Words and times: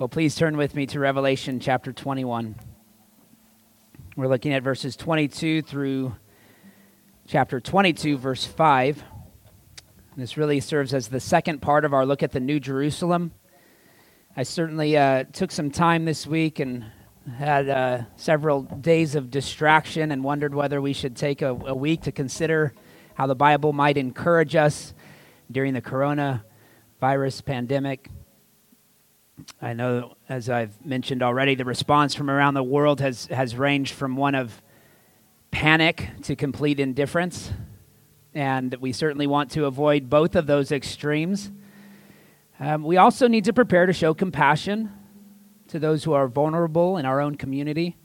Well, 0.00 0.08
please 0.08 0.34
turn 0.34 0.56
with 0.56 0.74
me 0.74 0.86
to 0.86 0.98
Revelation 0.98 1.60
chapter 1.60 1.92
21. 1.92 2.54
We're 4.16 4.28
looking 4.28 4.54
at 4.54 4.62
verses 4.62 4.96
22 4.96 5.60
through 5.60 6.16
chapter 7.26 7.60
22, 7.60 8.16
verse 8.16 8.46
5. 8.46 9.04
This 10.16 10.38
really 10.38 10.60
serves 10.60 10.94
as 10.94 11.08
the 11.08 11.20
second 11.20 11.60
part 11.60 11.84
of 11.84 11.92
our 11.92 12.06
look 12.06 12.22
at 12.22 12.32
the 12.32 12.40
New 12.40 12.58
Jerusalem. 12.58 13.32
I 14.34 14.44
certainly 14.44 14.96
uh, 14.96 15.24
took 15.34 15.50
some 15.50 15.70
time 15.70 16.06
this 16.06 16.26
week 16.26 16.60
and 16.60 16.86
had 17.36 17.68
uh, 17.68 18.04
several 18.16 18.62
days 18.62 19.16
of 19.16 19.30
distraction 19.30 20.12
and 20.12 20.24
wondered 20.24 20.54
whether 20.54 20.80
we 20.80 20.94
should 20.94 21.14
take 21.14 21.42
a, 21.42 21.50
a 21.50 21.74
week 21.74 22.00
to 22.04 22.10
consider 22.10 22.72
how 23.16 23.26
the 23.26 23.34
Bible 23.34 23.74
might 23.74 23.98
encourage 23.98 24.56
us 24.56 24.94
during 25.52 25.74
the 25.74 25.82
coronavirus 25.82 27.44
pandemic. 27.44 28.08
I 29.60 29.72
know, 29.74 30.16
as 30.28 30.48
I've 30.48 30.84
mentioned 30.84 31.22
already, 31.22 31.54
the 31.54 31.64
response 31.64 32.14
from 32.14 32.30
around 32.30 32.54
the 32.54 32.62
world 32.62 33.00
has, 33.00 33.26
has 33.26 33.54
ranged 33.54 33.94
from 33.94 34.16
one 34.16 34.34
of 34.34 34.62
panic 35.50 36.08
to 36.22 36.36
complete 36.36 36.80
indifference. 36.80 37.52
And 38.34 38.74
we 38.80 38.92
certainly 38.92 39.26
want 39.26 39.50
to 39.52 39.66
avoid 39.66 40.08
both 40.08 40.36
of 40.36 40.46
those 40.46 40.72
extremes. 40.72 41.50
Um, 42.58 42.84
we 42.84 42.96
also 42.96 43.28
need 43.28 43.44
to 43.44 43.52
prepare 43.52 43.86
to 43.86 43.92
show 43.92 44.14
compassion 44.14 44.92
to 45.68 45.78
those 45.78 46.04
who 46.04 46.12
are 46.12 46.28
vulnerable 46.28 46.96
in 46.96 47.06
our 47.06 47.20
own 47.20 47.36
community, 47.36 47.96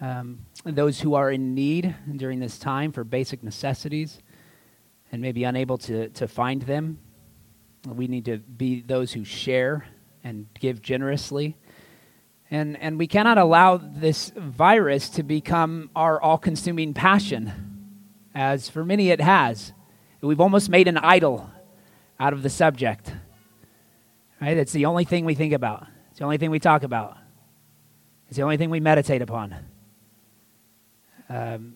um, 0.00 0.40
those 0.64 1.00
who 1.00 1.14
are 1.14 1.30
in 1.30 1.54
need 1.54 1.94
during 2.16 2.40
this 2.40 2.58
time 2.58 2.92
for 2.92 3.04
basic 3.04 3.42
necessities 3.42 4.18
and 5.12 5.22
maybe 5.22 5.44
unable 5.44 5.78
to, 5.78 6.08
to 6.10 6.28
find 6.28 6.62
them. 6.62 6.98
We 7.86 8.06
need 8.06 8.26
to 8.26 8.38
be 8.38 8.82
those 8.82 9.12
who 9.12 9.24
share 9.24 9.86
and 10.22 10.46
give 10.58 10.82
generously. 10.82 11.56
And, 12.50 12.76
and 12.78 12.98
we 12.98 13.06
cannot 13.06 13.38
allow 13.38 13.76
this 13.76 14.32
virus 14.36 15.08
to 15.10 15.22
become 15.22 15.90
our 15.94 16.20
all 16.20 16.38
consuming 16.38 16.94
passion, 16.94 17.52
as 18.34 18.68
for 18.68 18.84
many 18.84 19.10
it 19.10 19.20
has. 19.20 19.72
We've 20.20 20.40
almost 20.40 20.68
made 20.68 20.88
an 20.88 20.98
idol 20.98 21.50
out 22.18 22.32
of 22.32 22.42
the 22.42 22.50
subject. 22.50 23.12
Right? 24.40 24.56
It's 24.56 24.72
the 24.72 24.86
only 24.86 25.04
thing 25.04 25.24
we 25.24 25.34
think 25.34 25.52
about, 25.52 25.86
it's 26.10 26.18
the 26.18 26.24
only 26.24 26.38
thing 26.38 26.50
we 26.50 26.58
talk 26.58 26.82
about, 26.82 27.16
it's 28.28 28.36
the 28.36 28.42
only 28.42 28.56
thing 28.56 28.70
we 28.70 28.80
meditate 28.80 29.22
upon. 29.22 29.54
Um, 31.28 31.74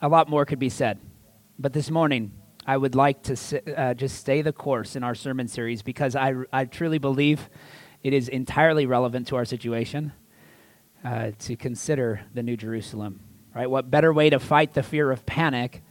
a 0.00 0.08
lot 0.08 0.28
more 0.28 0.44
could 0.44 0.58
be 0.58 0.68
said. 0.68 0.98
But 1.58 1.72
this 1.72 1.90
morning, 1.90 2.32
I 2.70 2.76
would 2.76 2.94
like 2.94 3.24
to 3.24 3.76
uh, 3.76 3.94
just 3.94 4.16
stay 4.18 4.42
the 4.42 4.52
course 4.52 4.94
in 4.94 5.02
our 5.02 5.16
sermon 5.16 5.48
series 5.48 5.82
because 5.82 6.14
I, 6.14 6.34
I 6.52 6.66
truly 6.66 6.98
believe 6.98 7.50
it 8.04 8.12
is 8.12 8.28
entirely 8.28 8.86
relevant 8.86 9.26
to 9.26 9.34
our 9.34 9.44
situation 9.44 10.12
uh, 11.04 11.32
to 11.40 11.56
consider 11.56 12.20
the 12.32 12.44
New 12.44 12.56
Jerusalem. 12.56 13.22
Right? 13.56 13.68
What 13.68 13.90
better 13.90 14.12
way 14.12 14.30
to 14.30 14.38
fight 14.38 14.74
the 14.74 14.84
fear 14.84 15.10
of 15.10 15.26
panic 15.26 15.82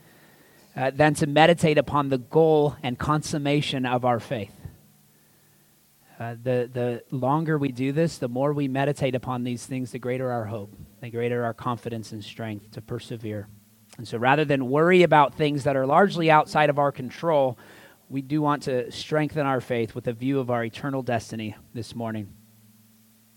uh, 0.74 0.92
than 0.92 1.16
to 1.16 1.28
meditate 1.28 1.78
upon 1.78 2.08
the 2.08 2.18
goal 2.18 2.78
and 2.82 2.98
consummation 2.98 3.86
of 3.86 4.06
our 4.06 4.22
faith? 4.22 4.56
Uh, 6.18 6.36
the, 6.42 6.70
the 6.72 7.04
longer 7.12 7.58
we 7.58 7.74
do 7.74 7.92
this, 7.92 8.20
the 8.20 8.30
more 8.30 8.54
we 8.54 8.70
meditate 8.70 9.16
upon 9.16 9.44
these 9.44 9.66
things, 9.66 9.92
the 9.92 10.00
greater 10.00 10.32
our 10.32 10.46
hope, 10.46 10.74
the 11.02 11.10
greater 11.10 11.44
our 11.44 11.54
confidence 11.54 12.14
and 12.14 12.24
strength 12.24 12.72
to 12.72 12.82
persevere. 12.82 13.50
And 14.00 14.08
so 14.08 14.18
rather 14.18 14.46
than 14.46 14.70
worry 14.70 15.04
about 15.04 15.36
things 15.36 15.66
that 15.66 15.76
are 15.76 15.86
largely 15.86 16.32
outside 16.32 16.70
of 16.70 16.80
our 16.80 16.90
control, 16.90 17.60
we 18.08 18.22
do 18.22 18.42
want 18.42 18.64
to 18.64 18.90
strengthen 18.94 19.46
our 19.46 19.60
faith 19.60 19.94
with 19.94 20.08
a 20.08 20.14
view 20.14 20.40
of 20.40 20.50
our 20.50 20.64
eternal 20.64 21.02
destiny 21.02 21.58
this 21.74 21.94
morning. 21.94 22.34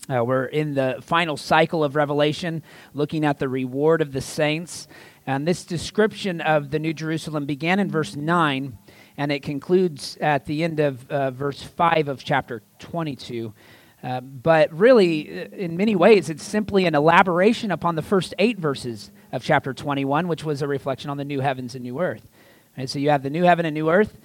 Uh, 0.09 0.23
we're 0.23 0.45
in 0.45 0.73
the 0.73 0.99
final 1.01 1.35
cycle 1.35 1.83
of 1.83 1.97
Revelation, 1.97 2.63
looking 2.93 3.25
at 3.25 3.39
the 3.39 3.49
reward 3.49 4.01
of 4.01 4.13
the 4.13 4.21
saints. 4.21 4.87
And 5.27 5.45
this 5.45 5.65
description 5.65 6.39
of 6.39 6.71
the 6.71 6.79
New 6.79 6.93
Jerusalem 6.93 7.45
began 7.45 7.77
in 7.79 7.91
verse 7.91 8.15
9, 8.15 8.77
and 9.17 9.31
it 9.33 9.43
concludes 9.43 10.17
at 10.21 10.45
the 10.45 10.63
end 10.63 10.79
of 10.79 11.11
uh, 11.11 11.31
verse 11.31 11.61
5 11.61 12.07
of 12.07 12.23
chapter 12.23 12.63
22. 12.79 13.53
Uh, 14.01 14.21
but 14.21 14.71
really, 14.71 15.51
in 15.51 15.75
many 15.75 15.97
ways, 15.97 16.29
it's 16.29 16.41
simply 16.41 16.85
an 16.85 16.95
elaboration 16.95 17.69
upon 17.69 17.95
the 17.95 18.01
first 18.01 18.33
eight 18.39 18.57
verses 18.57 19.11
of 19.33 19.43
chapter 19.43 19.73
21, 19.73 20.27
which 20.27 20.45
was 20.45 20.61
a 20.61 20.67
reflection 20.67 21.09
on 21.09 21.17
the 21.17 21.25
new 21.25 21.41
heavens 21.41 21.75
and 21.75 21.83
new 21.83 21.99
earth. 21.99 22.29
Right, 22.77 22.87
so 22.87 22.99
you 22.99 23.09
have 23.09 23.23
the 23.23 23.29
new 23.29 23.43
heaven 23.43 23.65
and 23.65 23.73
new 23.73 23.89
earth. 23.89 24.17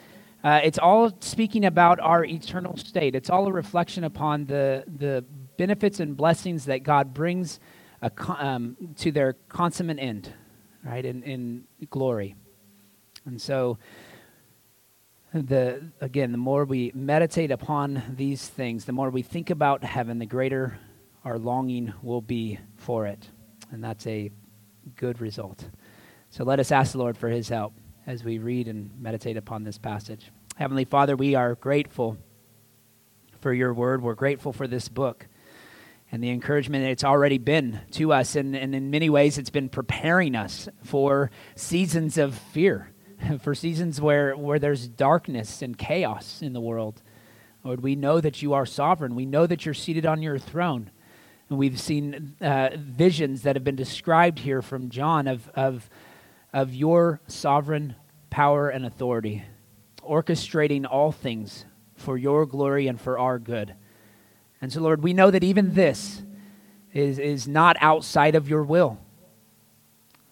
Uh, 0.44 0.60
it's 0.62 0.78
all 0.78 1.10
speaking 1.20 1.64
about 1.64 1.98
our 1.98 2.24
eternal 2.24 2.76
state. 2.76 3.16
It's 3.16 3.30
all 3.30 3.48
a 3.48 3.52
reflection 3.52 4.04
upon 4.04 4.44
the, 4.44 4.84
the 4.86 5.24
benefits 5.56 5.98
and 5.98 6.16
blessings 6.16 6.66
that 6.66 6.84
God 6.84 7.12
brings 7.12 7.58
a, 8.02 8.12
um, 8.28 8.76
to 8.98 9.10
their 9.10 9.32
consummate 9.48 9.98
end, 9.98 10.32
right, 10.84 11.04
in, 11.04 11.22
in 11.24 11.64
glory. 11.90 12.36
And 13.24 13.40
so, 13.40 13.78
the, 15.32 15.90
again, 16.00 16.32
the 16.32 16.38
more 16.38 16.64
we 16.64 16.92
meditate 16.94 17.50
upon 17.50 18.02
these 18.14 18.46
things, 18.46 18.84
the 18.84 18.92
more 18.92 19.10
we 19.10 19.22
think 19.22 19.50
about 19.50 19.84
heaven, 19.84 20.18
the 20.18 20.26
greater 20.26 20.78
our 21.24 21.38
longing 21.38 21.92
will 22.02 22.22
be 22.22 22.58
for 22.76 23.06
it. 23.06 23.28
And 23.70 23.82
that's 23.82 24.06
a 24.06 24.30
good 24.96 25.20
result. 25.20 25.68
So 26.30 26.44
let 26.44 26.60
us 26.60 26.72
ask 26.72 26.92
the 26.92 26.98
Lord 26.98 27.16
for 27.16 27.28
his 27.28 27.48
help 27.48 27.74
as 28.06 28.24
we 28.24 28.38
read 28.38 28.68
and 28.68 28.90
meditate 29.00 29.36
upon 29.36 29.64
this 29.64 29.78
passage. 29.78 30.30
Heavenly 30.56 30.84
Father, 30.84 31.16
we 31.16 31.34
are 31.34 31.54
grateful 31.54 32.18
for 33.40 33.52
your 33.52 33.72
word. 33.72 34.02
We're 34.02 34.14
grateful 34.14 34.52
for 34.52 34.66
this 34.66 34.88
book 34.88 35.26
and 36.10 36.22
the 36.22 36.30
encouragement 36.30 36.84
that 36.84 36.90
it's 36.90 37.04
already 37.04 37.38
been 37.38 37.80
to 37.92 38.12
us. 38.12 38.34
And, 38.34 38.56
and 38.56 38.74
in 38.74 38.90
many 38.90 39.10
ways, 39.10 39.38
it's 39.38 39.50
been 39.50 39.68
preparing 39.68 40.34
us 40.34 40.68
for 40.82 41.30
seasons 41.54 42.18
of 42.18 42.34
fear, 42.34 42.90
for 43.40 43.54
seasons 43.54 44.00
where, 44.00 44.36
where 44.36 44.58
there's 44.58 44.88
darkness 44.88 45.62
and 45.62 45.76
chaos 45.76 46.40
in 46.42 46.52
the 46.52 46.60
world. 46.60 47.02
Lord, 47.64 47.82
we 47.82 47.96
know 47.96 48.20
that 48.20 48.40
you 48.40 48.54
are 48.54 48.64
sovereign. 48.64 49.14
We 49.14 49.26
know 49.26 49.46
that 49.46 49.64
you're 49.64 49.74
seated 49.74 50.06
on 50.06 50.22
your 50.22 50.38
throne. 50.38 50.90
And 51.48 51.58
we've 51.58 51.80
seen 51.80 52.36
uh, 52.40 52.70
visions 52.76 53.42
that 53.42 53.56
have 53.56 53.64
been 53.64 53.76
described 53.76 54.40
here 54.40 54.60
from 54.60 54.90
John 54.90 55.26
of, 55.26 55.48
of, 55.54 55.88
of 56.52 56.74
your 56.74 57.20
sovereign 57.26 57.94
power 58.28 58.68
and 58.68 58.84
authority, 58.84 59.44
orchestrating 60.02 60.86
all 60.90 61.10
things 61.10 61.64
for 61.96 62.18
your 62.18 62.44
glory 62.44 62.86
and 62.86 63.00
for 63.00 63.18
our 63.18 63.38
good. 63.38 63.74
And 64.60 64.72
so, 64.72 64.80
Lord, 64.80 65.02
we 65.02 65.12
know 65.12 65.30
that 65.30 65.42
even 65.42 65.74
this 65.74 66.22
is, 66.92 67.18
is 67.18 67.48
not 67.48 67.76
outside 67.80 68.34
of 68.34 68.48
your 68.48 68.62
will. 68.62 68.98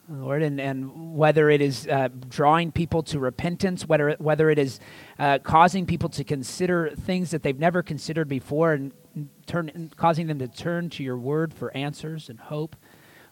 Lord, 0.08 0.42
and, 0.42 0.60
and 0.60 1.16
whether 1.16 1.50
it 1.50 1.60
is 1.60 1.88
uh, 1.88 2.08
drawing 2.28 2.70
people 2.70 3.02
to 3.04 3.18
repentance, 3.18 3.88
whether, 3.88 4.12
whether 4.18 4.50
it 4.50 4.58
is 4.58 4.78
uh, 5.18 5.38
causing 5.40 5.84
people 5.84 6.08
to 6.10 6.22
consider 6.22 6.90
things 6.90 7.32
that 7.32 7.42
they've 7.42 7.58
never 7.58 7.82
considered 7.82 8.28
before 8.28 8.74
and 8.74 8.92
turn, 9.46 9.90
causing 9.96 10.26
them 10.26 10.38
to 10.38 10.48
turn 10.48 10.90
to 10.90 11.02
your 11.02 11.18
word 11.18 11.54
for 11.54 11.74
answers 11.76 12.28
and 12.28 12.38
hope. 12.38 12.76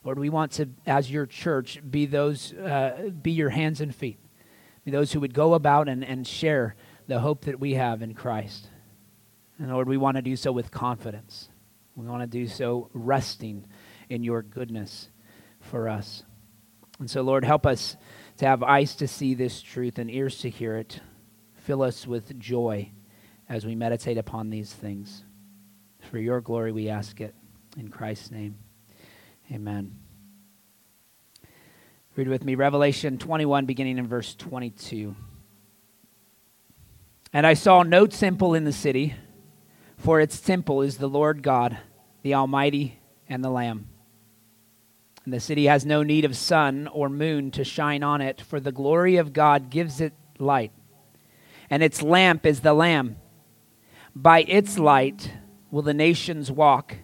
Lord, 0.04 0.18
we 0.18 0.28
want 0.28 0.52
to, 0.52 0.68
as 0.86 1.10
your 1.10 1.26
church, 1.26 1.80
be 1.88 2.06
those, 2.06 2.52
uh, 2.52 3.10
be 3.22 3.32
your 3.32 3.50
hands 3.50 3.80
and 3.80 3.94
feet, 3.94 4.18
be 4.84 4.90
those 4.90 5.12
who 5.12 5.20
would 5.20 5.34
go 5.34 5.54
about 5.54 5.88
and, 5.88 6.04
and 6.04 6.26
share 6.26 6.76
the 7.06 7.20
hope 7.20 7.46
that 7.46 7.60
we 7.60 7.74
have 7.74 8.02
in 8.02 8.14
Christ. 8.14 8.68
And 9.58 9.70
Lord, 9.70 9.88
we 9.88 9.96
want 9.96 10.16
to 10.16 10.22
do 10.22 10.36
so 10.36 10.52
with 10.52 10.70
confidence. 10.70 11.48
We 11.96 12.06
want 12.06 12.22
to 12.22 12.26
do 12.26 12.46
so 12.48 12.90
resting 12.92 13.66
in 14.08 14.24
your 14.24 14.42
goodness 14.42 15.08
for 15.60 15.88
us. 15.88 16.24
And 16.98 17.10
so, 17.10 17.22
Lord, 17.22 17.44
help 17.44 17.66
us 17.66 17.96
to 18.38 18.46
have 18.46 18.62
eyes 18.62 18.94
to 18.96 19.08
see 19.08 19.34
this 19.34 19.62
truth 19.62 19.98
and 19.98 20.10
ears 20.10 20.38
to 20.40 20.50
hear 20.50 20.76
it. 20.76 21.00
Fill 21.54 21.82
us 21.82 22.06
with 22.06 22.38
joy 22.38 22.90
as 23.48 23.64
we 23.64 23.74
meditate 23.74 24.18
upon 24.18 24.50
these 24.50 24.72
things. 24.72 25.23
For 26.14 26.20
your 26.20 26.40
glory, 26.40 26.70
we 26.70 26.90
ask 26.90 27.20
it. 27.20 27.34
In 27.76 27.88
Christ's 27.88 28.30
name, 28.30 28.54
amen. 29.52 29.98
Read 32.14 32.28
with 32.28 32.44
me 32.44 32.54
Revelation 32.54 33.18
21, 33.18 33.66
beginning 33.66 33.98
in 33.98 34.06
verse 34.06 34.36
22. 34.36 35.16
And 37.32 37.44
I 37.44 37.54
saw 37.54 37.82
no 37.82 38.06
temple 38.06 38.54
in 38.54 38.62
the 38.62 38.70
city, 38.70 39.16
for 39.96 40.20
its 40.20 40.38
temple 40.38 40.82
is 40.82 40.98
the 40.98 41.08
Lord 41.08 41.42
God, 41.42 41.78
the 42.22 42.34
Almighty, 42.34 43.00
and 43.28 43.42
the 43.42 43.50
Lamb. 43.50 43.88
And 45.24 45.34
the 45.34 45.40
city 45.40 45.64
has 45.64 45.84
no 45.84 46.04
need 46.04 46.24
of 46.24 46.36
sun 46.36 46.86
or 46.86 47.08
moon 47.08 47.50
to 47.50 47.64
shine 47.64 48.04
on 48.04 48.20
it, 48.20 48.40
for 48.40 48.60
the 48.60 48.70
glory 48.70 49.16
of 49.16 49.32
God 49.32 49.68
gives 49.68 50.00
it 50.00 50.12
light. 50.38 50.70
And 51.68 51.82
its 51.82 52.02
lamp 52.02 52.46
is 52.46 52.60
the 52.60 52.72
Lamb. 52.72 53.16
By 54.14 54.42
its 54.42 54.78
light 54.78 55.32
will 55.74 55.82
the 55.82 55.92
nations 55.92 56.52
walk, 56.52 56.98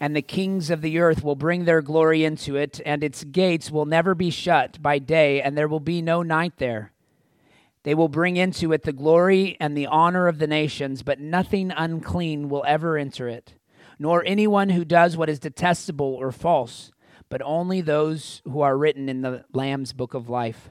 and 0.00 0.16
the 0.16 0.22
kings 0.22 0.70
of 0.70 0.80
the 0.80 0.98
earth 0.98 1.22
will 1.22 1.34
bring 1.34 1.66
their 1.66 1.82
glory 1.82 2.24
into 2.24 2.56
it, 2.56 2.80
and 2.86 3.04
its 3.04 3.24
gates 3.24 3.70
will 3.70 3.84
never 3.84 4.14
be 4.14 4.30
shut 4.30 4.80
by 4.80 4.98
day, 4.98 5.42
and 5.42 5.54
there 5.54 5.68
will 5.68 5.80
be 5.80 6.00
no 6.00 6.22
night 6.22 6.54
there. 6.56 6.92
They 7.82 7.94
will 7.94 8.08
bring 8.08 8.38
into 8.38 8.72
it 8.72 8.84
the 8.84 8.92
glory 8.94 9.54
and 9.60 9.76
the 9.76 9.86
honor 9.86 10.28
of 10.28 10.38
the 10.38 10.46
nations, 10.46 11.02
but 11.02 11.20
nothing 11.20 11.70
unclean 11.76 12.48
will 12.48 12.64
ever 12.66 12.96
enter 12.96 13.28
it, 13.28 13.52
nor 13.98 14.24
anyone 14.24 14.70
who 14.70 14.86
does 14.86 15.14
what 15.18 15.28
is 15.28 15.38
detestable 15.38 16.14
or 16.14 16.32
false, 16.32 16.92
but 17.28 17.42
only 17.44 17.82
those 17.82 18.40
who 18.44 18.62
are 18.62 18.78
written 18.78 19.10
in 19.10 19.20
the 19.20 19.44
Lamb's 19.52 19.92
book 19.92 20.14
of 20.14 20.30
life. 20.30 20.70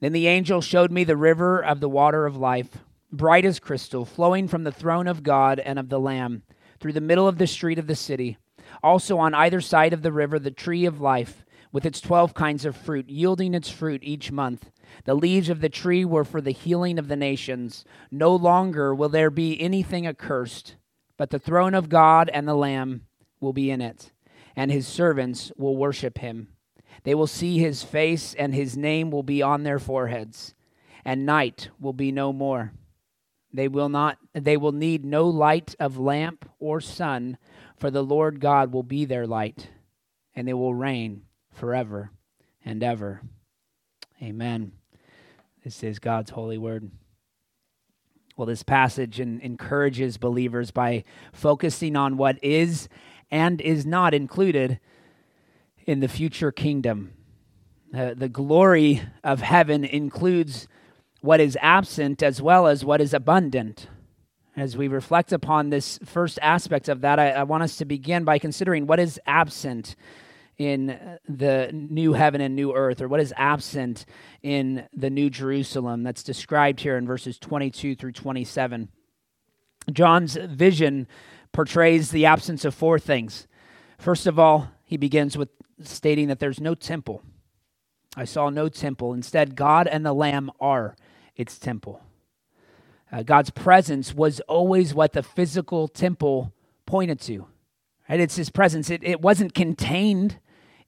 Then 0.00 0.12
the 0.12 0.26
angel 0.26 0.60
showed 0.60 0.92
me 0.92 1.04
the 1.04 1.16
river 1.16 1.64
of 1.64 1.80
the 1.80 1.88
water 1.88 2.26
of 2.26 2.36
life, 2.36 2.84
bright 3.16 3.44
as 3.44 3.60
crystal, 3.60 4.04
flowing 4.04 4.48
from 4.48 4.64
the 4.64 4.72
throne 4.72 5.06
of 5.06 5.22
God 5.22 5.58
and 5.58 5.78
of 5.78 5.88
the 5.88 6.00
Lamb, 6.00 6.42
through 6.80 6.92
the 6.92 7.00
middle 7.00 7.28
of 7.28 7.38
the 7.38 7.46
street 7.46 7.78
of 7.78 7.86
the 7.86 7.94
city. 7.94 8.36
Also 8.82 9.18
on 9.18 9.34
either 9.34 9.60
side 9.60 9.92
of 9.92 10.02
the 10.02 10.12
river, 10.12 10.38
the 10.38 10.50
tree 10.50 10.84
of 10.84 11.00
life, 11.00 11.44
with 11.72 11.84
its 11.84 12.00
twelve 12.00 12.34
kinds 12.34 12.64
of 12.64 12.76
fruit, 12.76 13.08
yielding 13.08 13.54
its 13.54 13.68
fruit 13.68 14.00
each 14.04 14.30
month. 14.30 14.70
The 15.04 15.14
leaves 15.14 15.48
of 15.48 15.60
the 15.60 15.68
tree 15.68 16.04
were 16.04 16.24
for 16.24 16.40
the 16.40 16.52
healing 16.52 16.98
of 16.98 17.08
the 17.08 17.16
nations. 17.16 17.84
No 18.10 18.34
longer 18.34 18.94
will 18.94 19.08
there 19.08 19.30
be 19.30 19.60
anything 19.60 20.06
accursed, 20.06 20.76
but 21.16 21.30
the 21.30 21.38
throne 21.38 21.74
of 21.74 21.88
God 21.88 22.30
and 22.32 22.46
the 22.46 22.54
Lamb 22.54 23.06
will 23.40 23.52
be 23.52 23.70
in 23.70 23.80
it, 23.80 24.12
and 24.54 24.70
his 24.70 24.86
servants 24.86 25.50
will 25.56 25.76
worship 25.76 26.18
him. 26.18 26.48
They 27.02 27.14
will 27.14 27.26
see 27.26 27.58
his 27.58 27.82
face, 27.82 28.34
and 28.34 28.54
his 28.54 28.76
name 28.76 29.10
will 29.10 29.24
be 29.24 29.42
on 29.42 29.64
their 29.64 29.80
foreheads, 29.80 30.54
and 31.04 31.26
night 31.26 31.70
will 31.80 31.92
be 31.92 32.12
no 32.12 32.32
more. 32.32 32.72
They 33.54 33.68
will 33.68 33.88
not 33.88 34.18
they 34.34 34.56
will 34.56 34.72
need 34.72 35.04
no 35.04 35.28
light 35.28 35.76
of 35.78 35.96
lamp 35.96 36.50
or 36.58 36.80
sun, 36.80 37.38
for 37.76 37.88
the 37.88 38.02
Lord 38.02 38.40
God 38.40 38.72
will 38.72 38.82
be 38.82 39.04
their 39.04 39.28
light, 39.28 39.70
and 40.34 40.46
they 40.46 40.52
will 40.52 40.74
reign 40.74 41.22
forever 41.52 42.10
and 42.64 42.82
ever. 42.82 43.22
Amen. 44.20 44.72
This 45.62 45.84
is 45.84 46.00
God's 46.00 46.30
holy 46.30 46.58
word. 46.58 46.90
Well, 48.36 48.46
this 48.46 48.64
passage 48.64 49.20
in, 49.20 49.40
encourages 49.40 50.16
believers 50.16 50.72
by 50.72 51.04
focusing 51.32 51.94
on 51.94 52.16
what 52.16 52.42
is 52.42 52.88
and 53.30 53.60
is 53.60 53.86
not 53.86 54.14
included 54.14 54.80
in 55.86 56.00
the 56.00 56.08
future 56.08 56.50
kingdom. 56.50 57.12
Uh, 57.96 58.14
the 58.14 58.28
glory 58.28 59.02
of 59.22 59.42
heaven 59.42 59.84
includes 59.84 60.66
what 61.24 61.40
is 61.40 61.56
absent 61.62 62.22
as 62.22 62.42
well 62.42 62.66
as 62.66 62.84
what 62.84 63.00
is 63.00 63.14
abundant. 63.14 63.88
As 64.58 64.76
we 64.76 64.88
reflect 64.88 65.32
upon 65.32 65.70
this 65.70 65.98
first 66.04 66.38
aspect 66.42 66.86
of 66.90 67.00
that, 67.00 67.18
I, 67.18 67.30
I 67.30 67.42
want 67.44 67.62
us 67.62 67.78
to 67.78 67.86
begin 67.86 68.24
by 68.24 68.38
considering 68.38 68.86
what 68.86 69.00
is 69.00 69.18
absent 69.24 69.96
in 70.58 71.00
the 71.26 71.70
new 71.72 72.12
heaven 72.12 72.42
and 72.42 72.54
new 72.54 72.74
earth, 72.74 73.00
or 73.00 73.08
what 73.08 73.20
is 73.20 73.32
absent 73.38 74.04
in 74.42 74.86
the 74.92 75.08
new 75.08 75.30
Jerusalem 75.30 76.02
that's 76.02 76.22
described 76.22 76.80
here 76.80 76.98
in 76.98 77.06
verses 77.06 77.38
22 77.38 77.96
through 77.96 78.12
27. 78.12 78.90
John's 79.92 80.36
vision 80.36 81.08
portrays 81.52 82.10
the 82.10 82.26
absence 82.26 82.66
of 82.66 82.74
four 82.74 82.98
things. 82.98 83.46
First 83.98 84.26
of 84.26 84.38
all, 84.38 84.68
he 84.84 84.98
begins 84.98 85.38
with 85.38 85.48
stating 85.82 86.28
that 86.28 86.38
there's 86.38 86.60
no 86.60 86.74
temple. 86.74 87.22
I 88.14 88.26
saw 88.26 88.50
no 88.50 88.68
temple. 88.68 89.14
Instead, 89.14 89.56
God 89.56 89.86
and 89.86 90.04
the 90.04 90.12
Lamb 90.12 90.50
are 90.60 90.94
its 91.36 91.58
temple. 91.58 92.00
Uh, 93.10 93.22
God's 93.22 93.50
presence 93.50 94.14
was 94.14 94.40
always 94.40 94.94
what 94.94 95.12
the 95.12 95.22
physical 95.22 95.88
temple 95.88 96.52
pointed 96.86 97.20
to. 97.20 97.46
Right? 98.08 98.20
It's 98.20 98.36
his 98.36 98.50
presence. 98.50 98.90
It, 98.90 99.04
it 99.04 99.20
wasn't 99.20 99.54
contained 99.54 100.38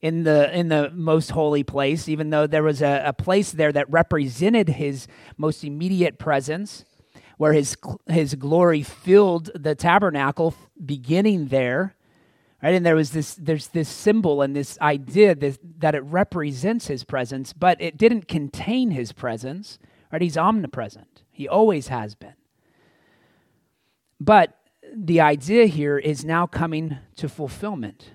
in 0.02 0.24
the 0.24 0.56
in 0.56 0.68
the 0.68 0.90
most 0.90 1.30
holy 1.30 1.62
place, 1.62 2.08
even 2.08 2.30
though 2.30 2.46
there 2.46 2.62
was 2.62 2.82
a, 2.82 3.02
a 3.06 3.12
place 3.12 3.52
there 3.52 3.72
that 3.72 3.90
represented 3.90 4.68
his 4.68 5.06
most 5.36 5.64
immediate 5.64 6.18
presence, 6.18 6.84
where 7.38 7.52
his 7.52 7.76
his 8.06 8.34
glory 8.34 8.82
filled 8.82 9.50
the 9.54 9.74
tabernacle, 9.74 10.54
beginning 10.84 11.48
there. 11.48 11.94
Right, 12.62 12.74
and 12.74 12.84
there 12.84 12.96
was 12.96 13.10
this 13.10 13.34
there's 13.34 13.68
this 13.68 13.88
symbol 13.88 14.42
and 14.42 14.56
this 14.56 14.78
idea 14.80 15.34
that, 15.34 15.58
that 15.80 15.94
it 15.94 16.02
represents 16.04 16.88
his 16.88 17.04
presence, 17.04 17.52
but 17.52 17.80
it 17.80 17.96
didn't 17.96 18.28
contain 18.28 18.90
his 18.90 19.12
presence. 19.12 19.78
Right, 20.16 20.22
he's 20.22 20.38
omnipresent. 20.38 21.24
He 21.30 21.46
always 21.46 21.88
has 21.88 22.14
been. 22.14 22.36
But 24.18 24.56
the 24.94 25.20
idea 25.20 25.66
here 25.66 25.98
is 25.98 26.24
now 26.24 26.46
coming 26.46 26.96
to 27.16 27.28
fulfillment. 27.28 28.12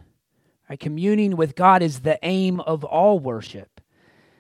Right? 0.68 0.80
Communing 0.80 1.38
with 1.38 1.54
God 1.56 1.84
is 1.84 2.00
the 2.00 2.18
aim 2.24 2.60
of 2.62 2.84
all 2.84 3.20
worship. 3.20 3.82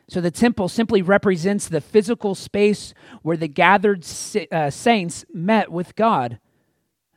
So 0.10 0.22
the 0.22 0.32
temple 0.32 0.70
simply 0.70 1.04
represents 1.04 1.68
the 1.68 1.82
physical 1.82 2.34
space 2.34 2.96
where 3.22 3.38
the 3.38 3.48
gathered 3.48 4.08
uh, 4.52 4.72
saints 4.72 5.24
met 5.32 5.72
with 5.72 5.96
God. 5.96 6.40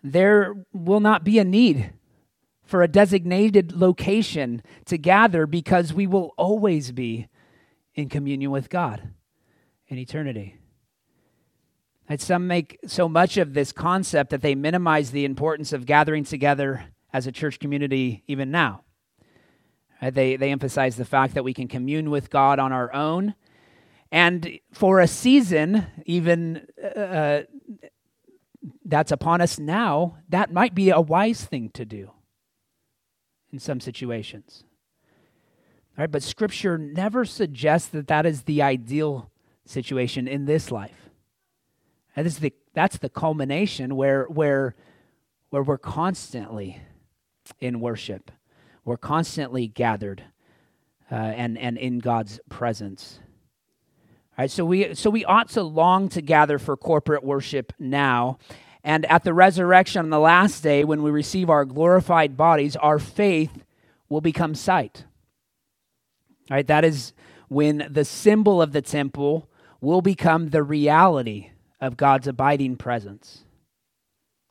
There 0.03 0.55
will 0.75 1.01
not 1.01 1.25
be 1.25 1.39
a 1.39 1.45
need 1.45 1.95
for 2.63 2.83
a 2.83 2.87
designated 2.87 3.73
location 3.73 4.63
to 4.85 4.99
gather 4.99 5.47
because 5.47 5.95
we 5.95 6.07
will 6.07 6.35
always 6.37 6.93
be 6.93 7.29
in 7.95 8.11
communion 8.11 8.51
with 8.51 8.69
God 8.69 9.09
in 9.95 10.01
eternity. 10.01 10.57
And 12.09 12.21
some 12.21 12.47
make 12.47 12.79
so 12.87 13.09
much 13.09 13.37
of 13.37 13.55
this 13.55 13.71
concept 13.71 14.31
that 14.31 14.43
they 14.43 14.55
minimize 14.55 15.13
the 15.13 15.25
importance 15.25 15.73
of 15.73 15.87
gathering 15.87 16.25
together 16.25 16.87
as 17.13 17.27
a 17.27 17.33
church 17.33 17.61
community 17.61 18.25
even 18.27 18.51
now. 18.51 18.83
They, 20.03 20.37
they 20.37 20.51
emphasize 20.51 20.97
the 20.97 21.05
fact 21.05 21.35
that 21.35 21.45
we 21.45 21.55
can 21.55 21.69
commune 21.69 22.11
with 22.11 22.29
God 22.29 22.59
on 22.59 22.73
our 22.73 22.93
own. 22.93 23.35
And 24.11 24.59
for 24.73 25.01
a 25.01 25.07
season, 25.07 25.87
even 26.05 26.67
uh, 26.83 26.99
uh, 26.99 27.43
that's 28.85 29.13
upon 29.13 29.41
us 29.41 29.59
now, 29.59 30.19
that 30.29 30.53
might 30.53 30.75
be 30.75 30.91
a 30.91 31.01
wise 31.01 31.45
thing 31.45 31.71
to 31.71 31.85
do 31.85 32.11
in 33.53 33.61
some 33.61 33.81
situations. 33.81 34.65
All 35.97 36.03
right, 36.03 36.11
but 36.11 36.25
Scripture 36.25 36.77
never 36.77 37.25
suggests 37.25 37.89
that 37.91 38.09
that 38.09 38.27
is 38.27 38.43
the 38.43 38.61
ideal 38.61 39.31
situation 39.67 40.29
in 40.29 40.45
this 40.45 40.71
life. 40.71 41.11
And 42.17 42.27
this 42.27 42.35
is 42.35 42.41
the, 42.41 42.53
that's 42.75 42.99
the 42.99 43.09
culmination 43.09 43.97
where, 43.97 44.25
where, 44.25 44.75
where 45.51 45.63
we're 45.63 45.79
constantly 45.79 46.81
in 47.61 47.81
worship 47.81 48.31
we're 48.85 48.97
constantly 48.97 49.67
gathered 49.67 50.23
uh, 51.11 51.15
and, 51.15 51.59
and 51.59 51.79
in 51.79 51.99
God's 51.99 52.41
presence. 52.49 53.19
All 54.37 54.43
right, 54.43 54.51
so 54.51 54.65
we, 54.65 54.95
so 54.95 55.11
we 55.11 55.25
ought 55.25 55.49
to 55.51 55.63
long 55.63 56.09
to 56.11 56.21
gather 56.21 56.59
for 56.59 56.77
corporate 56.77 57.25
worship 57.25 57.73
now. 57.79 58.39
And 58.83 59.07
at 59.07 59.25
the 59.25 59.33
resurrection 59.33 60.01
on 60.01 60.11
the 60.11 60.19
last 60.19 60.63
day, 60.63 60.85
when 60.85 61.03
we 61.03 61.11
receive 61.11 61.49
our 61.49 61.65
glorified 61.65 62.37
bodies, 62.37 62.77
our 62.77 62.99
faith 62.99 63.65
will 64.09 64.21
become 64.21 64.55
sight. 64.55 65.05
All 66.51 66.57
right, 66.57 66.67
that 66.67 66.85
is 66.85 67.15
when 67.49 67.87
the 67.89 68.05
symbol 68.05 68.61
of 68.61 68.73
the 68.73 68.83
temple 68.83 69.49
will 69.85 70.03
become 70.03 70.51
the 70.51 70.63
reality 70.63 71.51
of 71.81 71.97
God's 71.97 72.27
abiding 72.27 72.77
presence. 72.77 73.45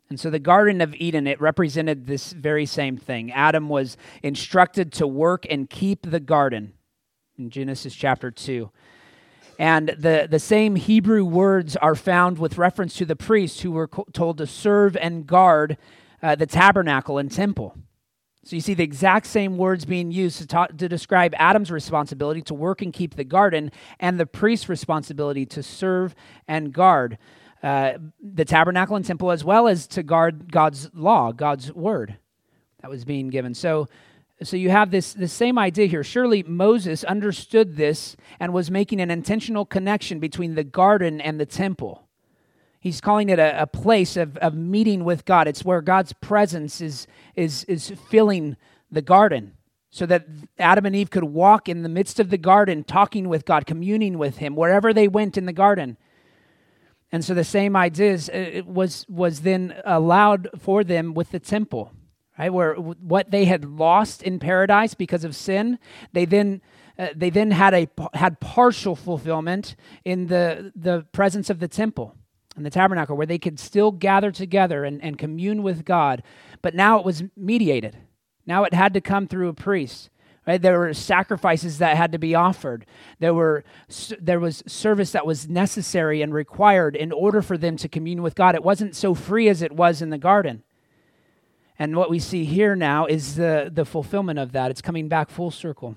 And 0.10 0.20
so 0.20 0.30
the 0.30 0.40
Garden 0.40 0.80
of 0.80 0.94
Eden, 0.96 1.25
it 1.25 1.42
represented 1.42 2.06
this 2.06 2.34
very 2.34 2.66
same 2.66 2.98
thing. 2.98 3.32
Adam 3.32 3.68
was 3.68 3.98
instructed 4.22 4.92
to 4.94 5.08
work 5.08 5.46
and 5.50 5.70
keep 5.70 6.10
the 6.10 6.20
garden 6.20 6.74
in 7.38 7.50
Genesis 7.50 7.96
chapter 7.96 8.30
2. 8.30 8.70
And 9.58 9.90
the, 9.90 10.28
the 10.30 10.40
same 10.40 10.75
Hebrew 10.75 11.25
words 11.25 11.75
are 11.78 11.96
found 11.96 12.38
with 12.38 12.58
reference 12.58 12.96
to 12.96 13.06
the 13.06 13.16
priests 13.16 13.62
who 13.62 13.72
were 13.72 13.90
told 14.12 14.38
to 14.38 14.48
serve 14.48 14.96
and 14.98 15.25
guard 15.25 15.78
uh, 16.22 16.36
the 16.36 16.46
tabernacle 16.46 17.18
and 17.18 17.32
temple. 17.32 17.75
So 18.45 18.57
you 18.57 18.62
see 18.62 18.73
the 18.73 18.83
exact 18.83 19.25
same 19.27 19.57
words 19.57 19.85
being 19.85 20.12
used 20.12 20.50
to, 20.50 20.67
to 20.77 20.89
describe 20.89 21.33
Adam's 21.38 21.71
responsibility 21.71 22.41
to 22.43 22.53
work 22.53 22.81
and 22.81 22.91
keep 22.91 23.15
the 23.15 23.23
garden 23.23 23.71
and 24.01 24.19
the 24.19 24.25
priest's 24.25 24.67
responsibility 24.67 25.45
to 25.45 25.63
serve 25.63 26.13
and 26.47 26.73
guard. 26.73 27.17
Uh, 27.62 27.93
the 28.21 28.43
tabernacle 28.43 28.97
and 28.97 29.05
temple, 29.05 29.31
as 29.31 29.45
well 29.45 29.69
as 29.69 29.88
to 29.88 30.03
guard 30.03 30.51
God's 30.51 30.93
law, 30.93 31.31
God's 31.31 31.71
word 31.71 32.17
that 32.81 32.89
was 32.89 33.05
being 33.05 33.29
given. 33.29 33.53
So, 33.53 33.88
so 34.41 34.57
you 34.57 34.69
have 34.69 34.91
this, 34.91 35.13
this 35.13 35.31
same 35.31 35.57
idea 35.57 35.85
here. 35.85 36.03
Surely 36.03 36.43
Moses 36.43 37.05
understood 37.05 37.77
this 37.77 38.17
and 38.41 38.51
was 38.51 38.69
making 38.69 39.00
an 39.00 39.09
intentional 39.09 39.65
connection 39.65 40.19
between 40.19 40.55
the 40.55 40.65
garden 40.65 41.21
and 41.21 41.39
the 41.39 41.45
temple. 41.45 42.02
He's 42.84 43.00
calling 43.00 43.30
it 43.30 43.40
a, 43.40 43.62
a 43.62 43.66
place 43.66 44.18
of, 44.18 44.36
of 44.40 44.56
meeting 44.56 45.06
with 45.06 45.24
God. 45.24 45.48
It's 45.48 45.63
where 45.63 45.80
God's 45.80 46.12
presence 46.12 46.82
is, 46.82 47.08
is, 47.34 47.63
is 47.63 47.94
filling 48.10 48.58
the 48.92 49.02
garden 49.02 49.54
so 49.90 50.06
that 50.06 50.28
Adam 50.60 50.86
and 50.86 50.94
Eve 50.94 51.10
could 51.10 51.24
walk 51.24 51.70
in 51.70 51.84
the 51.84 51.88
midst 51.88 52.20
of 52.20 52.30
the 52.30 52.38
garden, 52.38 52.84
talking 52.84 53.30
with 53.30 53.46
God, 53.46 53.66
communing 53.66 54.18
with 54.18 54.40
Him, 54.40 54.58
wherever 54.58 54.94
they 54.94 55.08
went 55.08 55.38
in 55.38 55.46
the 55.46 55.54
garden. 55.54 55.96
And 57.10 57.24
so 57.24 57.34
the 57.34 57.46
same 57.46 57.78
ideas 57.78 58.28
uh, 58.28 58.63
was 58.66 59.06
was 59.08 59.42
then 59.42 59.75
allowed 59.86 60.50
for 60.60 60.84
them 60.84 61.13
with 61.13 61.32
the 61.32 61.40
temple, 61.40 61.94
right? 62.38 62.52
Where 62.52 62.74
what 62.74 63.32
they 63.32 63.46
had 63.46 63.63
lost 63.63 64.24
in 64.24 64.40
paradise 64.40 64.94
because 64.94 65.24
of 65.24 65.38
sin, 65.38 65.80
they 66.12 66.25
then 66.25 66.62
uh, 67.00 67.10
they 67.16 67.30
then 67.30 67.52
had 67.52 67.74
a 67.74 67.88
had 68.13 68.42
partial 68.42 68.98
fulfillment 68.98 69.78
in 70.04 70.28
the 70.28 70.74
the 70.75 71.06
presence 71.13 71.50
of 71.50 71.60
the 71.60 71.70
temple 71.70 72.18
and 72.55 72.65
the 72.65 72.69
tabernacle 72.69 73.17
where 73.17 73.25
they 73.25 73.39
could 73.39 73.60
still 73.60 73.91
gather 73.91 74.31
together 74.31 74.83
and, 74.83 75.03
and 75.03 75.17
commune 75.17 75.63
with 75.63 75.86
god. 75.86 76.24
But 76.62 76.75
now 76.75 77.00
it 77.00 77.05
was 77.05 77.24
mediated. 77.36 77.98
Now 78.45 78.63
it 78.63 78.74
had 78.74 78.93
to 78.93 79.01
come 79.01 79.27
through 79.27 79.50
a 79.50 79.53
priest 79.53 80.10
right? 80.45 80.62
There 80.62 80.79
were 80.79 80.93
sacrifices 80.93 81.77
that 81.77 81.98
had 81.98 82.12
to 82.12 82.17
be 82.17 82.36
offered. 82.36 82.86
There 83.19 83.33
were 83.33 83.63
there 84.19 84.39
was 84.39 84.63
service 84.67 85.12
that 85.12 85.25
was 85.25 85.48
necessary 85.48 86.22
and 86.22 86.33
required 86.33 86.95
in 86.95 87.12
order 87.12 87.41
for 87.41 87.57
them 87.57 87.77
to 87.77 87.88
commune 87.88 88.22
with 88.22 88.36
god. 88.36 88.55
It 88.55 88.63
wasn't 88.63 88.95
so 88.95 89.13
free 89.13 89.48
as 89.48 89.62
it 89.62 89.72
was 89.72 90.01
in 90.01 90.10
the 90.10 90.17
garden. 90.17 90.63
And 91.79 91.95
what 91.95 92.10
we 92.10 92.19
see 92.19 92.45
here 92.45 92.75
now 92.75 93.05
is 93.05 93.36
the, 93.36 93.69
the 93.74 93.86
fulfillment 93.86 94.38
of 94.38 94.51
that. 94.51 94.69
It's 94.69 94.81
coming 94.81 95.07
back 95.07 95.29
full 95.29 95.51
circle. 95.51 95.95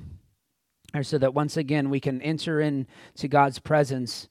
so 1.02 1.18
that 1.18 1.34
once 1.34 1.56
again 1.56 1.90
we 1.90 2.00
can 2.00 2.22
enter 2.22 2.60
into 2.60 3.28
God's 3.28 3.58
presence 3.58 4.28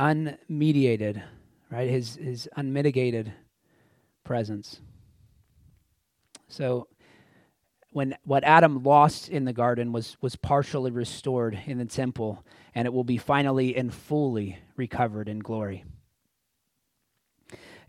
unmediated, 0.00 1.22
right? 1.70 1.90
His, 1.90 2.16
his 2.16 2.48
unmitigated 2.56 3.32
presence. 4.24 4.80
So 6.48 6.88
when 7.92 8.16
what 8.24 8.42
Adam 8.44 8.82
lost 8.82 9.28
in 9.28 9.44
the 9.44 9.52
garden 9.52 9.92
was, 9.92 10.16
was 10.20 10.36
partially 10.36 10.90
restored 10.90 11.60
in 11.66 11.78
the 11.78 11.84
temple, 11.84 12.44
and 12.74 12.86
it 12.86 12.92
will 12.92 13.04
be 13.04 13.18
finally 13.18 13.76
and 13.76 13.92
fully 13.92 14.58
recovered 14.76 15.28
in 15.28 15.40
glory. 15.40 15.84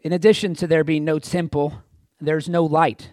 In 0.02 0.12
addition 0.12 0.56
to 0.56 0.68
there 0.68 0.84
being 0.84 1.06
no 1.06 1.20
temple, 1.20 1.84
there's 2.20 2.50
no 2.50 2.66
light. 2.66 3.12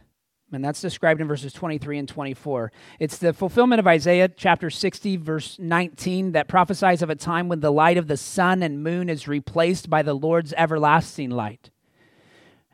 And 0.50 0.64
that's 0.64 0.80
described 0.80 1.20
in 1.20 1.28
verses 1.28 1.52
23 1.52 1.98
and 1.98 2.08
24. 2.08 2.72
It's 2.98 3.18
the 3.18 3.34
fulfillment 3.34 3.80
of 3.80 3.86
Isaiah 3.86 4.28
chapter 4.28 4.70
60, 4.70 5.18
verse 5.18 5.58
19, 5.58 6.32
that 6.32 6.48
prophesies 6.48 7.02
of 7.02 7.10
a 7.10 7.14
time 7.14 7.48
when 7.48 7.60
the 7.60 7.72
light 7.72 7.98
of 7.98 8.08
the 8.08 8.16
sun 8.16 8.62
and 8.62 8.82
moon 8.82 9.10
is 9.10 9.28
replaced 9.28 9.90
by 9.90 10.02
the 10.02 10.14
Lord's 10.14 10.54
everlasting 10.56 11.30
light. 11.30 11.70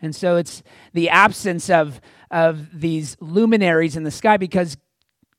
And 0.00 0.14
so 0.14 0.37
it's 0.37 0.62
the 0.93 1.09
absence 1.09 1.69
of, 1.69 2.00
of 2.31 2.78
these 2.78 3.16
luminaries 3.21 3.97
in 3.97 4.04
the 4.04 4.11
sky 4.11 4.37
because 4.37 4.76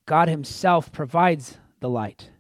God 0.06 0.28
Himself 0.28 0.92
provides 0.92 1.58
the 1.80 1.90
light. 1.90 2.32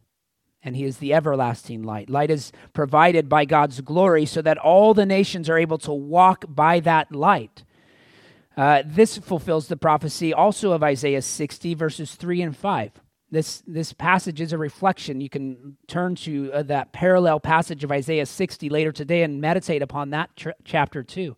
And 0.63 0.75
He 0.75 0.83
is 0.83 0.97
the 0.97 1.13
everlasting 1.13 1.83
light. 1.83 2.09
Light 2.09 2.31
is 2.31 2.51
provided 2.73 3.29
by 3.29 3.45
God's 3.45 3.79
glory 3.81 4.25
so 4.25 4.41
that 4.41 4.57
all 4.57 4.93
the 4.93 5.05
nations 5.05 5.49
are 5.49 5.57
able 5.57 5.77
to 5.79 5.93
walk 5.93 6.45
by 6.49 6.79
that 6.81 7.13
light. 7.13 7.63
Uh, 8.57 8.83
this 8.85 9.17
fulfills 9.17 9.67
the 9.67 9.77
prophecy 9.77 10.33
also 10.33 10.71
of 10.71 10.83
Isaiah 10.83 11.21
60, 11.21 11.73
verses 11.73 12.15
3 12.15 12.41
and 12.41 12.57
5. 12.57 12.91
This, 13.29 13.63
this 13.67 13.91
passage 13.91 14.39
is 14.39 14.53
a 14.53 14.57
reflection. 14.57 15.19
You 15.19 15.29
can 15.29 15.77
turn 15.87 16.15
to 16.15 16.53
uh, 16.53 16.63
that 16.63 16.93
parallel 16.93 17.39
passage 17.39 17.83
of 17.83 17.91
Isaiah 17.91 18.25
60 18.25 18.69
later 18.69 18.91
today 18.91 19.23
and 19.23 19.41
meditate 19.41 19.81
upon 19.81 20.11
that 20.11 20.35
tr- 20.37 20.51
chapter 20.63 21.03
too, 21.03 21.35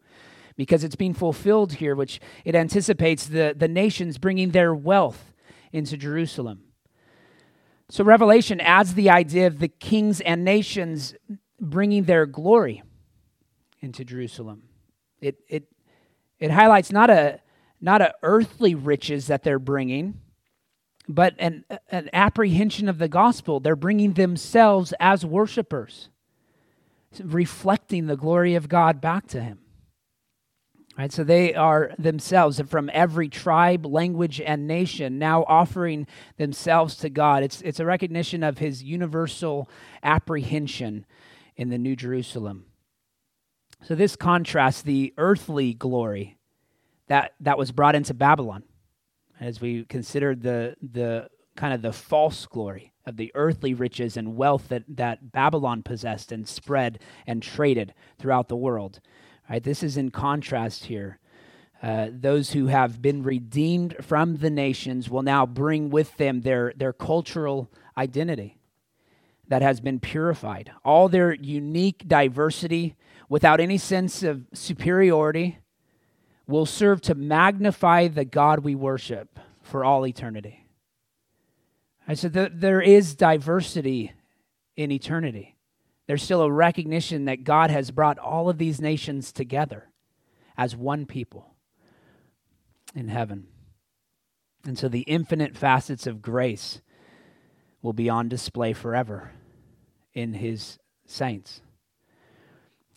because 0.57 0.83
it's 0.83 0.95
being 0.95 1.15
fulfilled 1.15 1.73
here, 1.73 1.95
which 1.95 2.19
it 2.45 2.55
anticipates 2.55 3.25
the, 3.25 3.55
the 3.57 3.67
nations 3.67 4.19
bringing 4.19 4.51
their 4.51 4.75
wealth 4.75 5.33
into 5.71 5.97
Jerusalem. 5.97 6.63
So 7.89 8.03
Revelation 8.03 8.59
adds 8.59 8.93
the 8.93 9.09
idea 9.09 9.47
of 9.47 9.59
the 9.59 9.69
kings 9.69 10.21
and 10.21 10.43
nations 10.43 11.15
bringing 11.59 12.03
their 12.03 12.25
glory 12.25 12.83
into 13.81 14.03
Jerusalem. 14.03 14.63
It, 15.21 15.39
it 15.47 15.67
it 16.39 16.51
highlights 16.51 16.91
not 16.91 17.09
a 17.09 17.39
not 17.79 18.01
a 18.01 18.13
earthly 18.23 18.73
riches 18.73 19.27
that 19.27 19.43
they're 19.43 19.59
bringing, 19.59 20.19
but 21.07 21.35
an, 21.37 21.63
an 21.91 22.09
apprehension 22.11 22.89
of 22.89 22.97
the 22.97 23.07
gospel. 23.07 23.59
They're 23.59 23.75
bringing 23.75 24.13
themselves 24.13 24.93
as 24.99 25.25
worshipers, 25.25 26.09
reflecting 27.23 28.07
the 28.07 28.17
glory 28.17 28.55
of 28.55 28.67
God 28.67 28.99
back 28.99 29.27
to 29.27 29.41
Him. 29.41 29.59
Right, 30.97 31.11
so 31.11 31.23
they 31.23 31.53
are 31.53 31.91
themselves 31.99 32.59
from 32.61 32.89
every 32.91 33.29
tribe, 33.29 33.85
language, 33.85 34.41
and 34.41 34.65
nation 34.65 35.19
now 35.19 35.45
offering 35.47 36.07
themselves 36.37 36.95
to 36.97 37.09
God. 37.09 37.43
It's, 37.43 37.61
it's 37.61 37.79
a 37.79 37.85
recognition 37.85 38.41
of 38.41 38.57
His 38.57 38.81
universal 38.81 39.69
apprehension 40.01 41.05
in 41.55 41.69
the 41.69 41.77
New 41.77 41.95
Jerusalem. 41.95 42.66
So 43.83 43.95
this 43.95 44.15
contrasts 44.15 44.81
the 44.81 45.13
earthly 45.17 45.73
glory 45.73 46.37
that, 47.07 47.33
that 47.39 47.57
was 47.57 47.71
brought 47.71 47.95
into 47.95 48.13
Babylon 48.13 48.63
as 49.39 49.61
we 49.61 49.85
considered 49.85 50.41
the, 50.41 50.75
the 50.81 51.29
kind 51.55 51.73
of 51.73 51.81
the 51.81 51.93
false 51.93 52.45
glory 52.45 52.93
of 53.05 53.17
the 53.17 53.31
earthly 53.35 53.73
riches 53.73 54.17
and 54.17 54.35
wealth 54.35 54.67
that, 54.69 54.83
that 54.89 55.31
Babylon 55.31 55.83
possessed 55.83 56.31
and 56.31 56.47
spread 56.47 56.99
and 57.25 57.41
traded 57.41 57.93
throughout 58.19 58.49
the 58.49 58.55
world. 58.55 58.99
Right, 59.49 59.63
this 59.63 59.81
is 59.81 59.95
in 59.95 60.11
contrast 60.11 60.85
here. 60.85 61.19
Uh, 61.81 62.07
those 62.11 62.51
who 62.51 62.67
have 62.67 63.01
been 63.01 63.23
redeemed 63.23 63.95
from 64.01 64.37
the 64.37 64.49
nations 64.49 65.09
will 65.09 65.21
now 65.21 65.45
bring 65.45 65.89
with 65.89 66.17
them 66.17 66.41
their, 66.41 66.73
their 66.75 66.91
cultural 66.91 67.71
identity 67.97 68.56
that 69.47 69.61
has 69.61 69.79
been 69.79 69.99
purified, 69.99 70.71
all 70.83 71.09
their 71.09 71.33
unique 71.33 72.07
diversity 72.07 72.95
without 73.29 73.59
any 73.59 73.77
sense 73.77 74.23
of 74.23 74.45
superiority, 74.53 75.59
will 76.47 76.65
serve 76.65 77.01
to 77.01 77.15
magnify 77.15 78.07
the 78.07 78.25
God 78.25 78.59
we 78.59 78.75
worship 78.75 79.39
for 79.61 79.83
all 79.83 80.07
eternity. 80.07 80.65
I 82.07 82.13
said 82.13 82.33
that 82.33 82.61
there 82.61 82.81
is 82.81 83.15
diversity 83.15 84.13
in 84.77 84.91
eternity. 84.91 85.57
There's 86.07 86.23
still 86.23 86.41
a 86.41 86.51
recognition 86.51 87.25
that 87.25 87.43
God 87.43 87.69
has 87.69 87.91
brought 87.91 88.17
all 88.17 88.49
of 88.49 88.57
these 88.57 88.79
nations 88.79 89.33
together 89.33 89.89
as 90.57 90.75
one 90.75 91.05
people 91.05 91.53
in 92.95 93.09
heaven. 93.09 93.47
And 94.65 94.79
so 94.79 94.87
the 94.87 95.01
infinite 95.01 95.57
facets 95.57 96.07
of 96.07 96.21
grace 96.21 96.81
will 97.87 97.93
be 97.93 98.09
on 98.09 98.27
display 98.27 98.73
forever 98.73 99.31
in 100.13 100.33
his 100.33 100.77
saints. 101.05 101.61